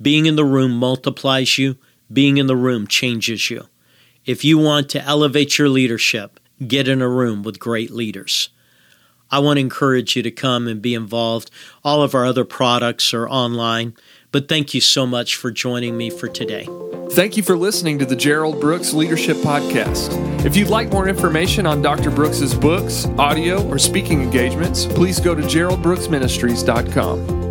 Being 0.00 0.26
in 0.26 0.36
the 0.36 0.44
room 0.44 0.72
multiplies 0.72 1.58
you, 1.58 1.76
being 2.12 2.36
in 2.36 2.46
the 2.46 2.56
room 2.56 2.86
changes 2.86 3.50
you. 3.50 3.66
If 4.24 4.44
you 4.44 4.58
want 4.58 4.88
to 4.90 5.02
elevate 5.02 5.58
your 5.58 5.68
leadership, 5.68 6.38
get 6.64 6.86
in 6.86 7.02
a 7.02 7.08
room 7.08 7.42
with 7.42 7.58
great 7.58 7.90
leaders. 7.90 8.50
I 9.30 9.38
want 9.38 9.56
to 9.56 9.60
encourage 9.60 10.16
you 10.16 10.22
to 10.22 10.30
come 10.30 10.68
and 10.68 10.80
be 10.80 10.94
involved. 10.94 11.50
All 11.84 12.02
of 12.02 12.14
our 12.14 12.24
other 12.24 12.44
products 12.44 13.12
are 13.14 13.28
online. 13.28 13.94
But 14.32 14.48
thank 14.48 14.74
you 14.74 14.80
so 14.80 15.06
much 15.06 15.36
for 15.36 15.50
joining 15.50 15.96
me 15.96 16.10
for 16.10 16.28
today. 16.28 16.68
Thank 17.12 17.36
you 17.36 17.42
for 17.42 17.56
listening 17.56 17.98
to 18.00 18.04
the 18.04 18.16
Gerald 18.16 18.60
Brooks 18.60 18.92
Leadership 18.92 19.36
Podcast. 19.38 20.44
If 20.44 20.56
you'd 20.56 20.68
like 20.68 20.90
more 20.90 21.08
information 21.08 21.66
on 21.66 21.80
Dr. 21.80 22.10
Brooks's 22.10 22.54
books, 22.54 23.06
audio, 23.18 23.66
or 23.68 23.78
speaking 23.78 24.22
engagements, 24.22 24.84
please 24.84 25.20
go 25.20 25.34
to 25.34 25.42
geraldbrooksministries.com. 25.42 27.45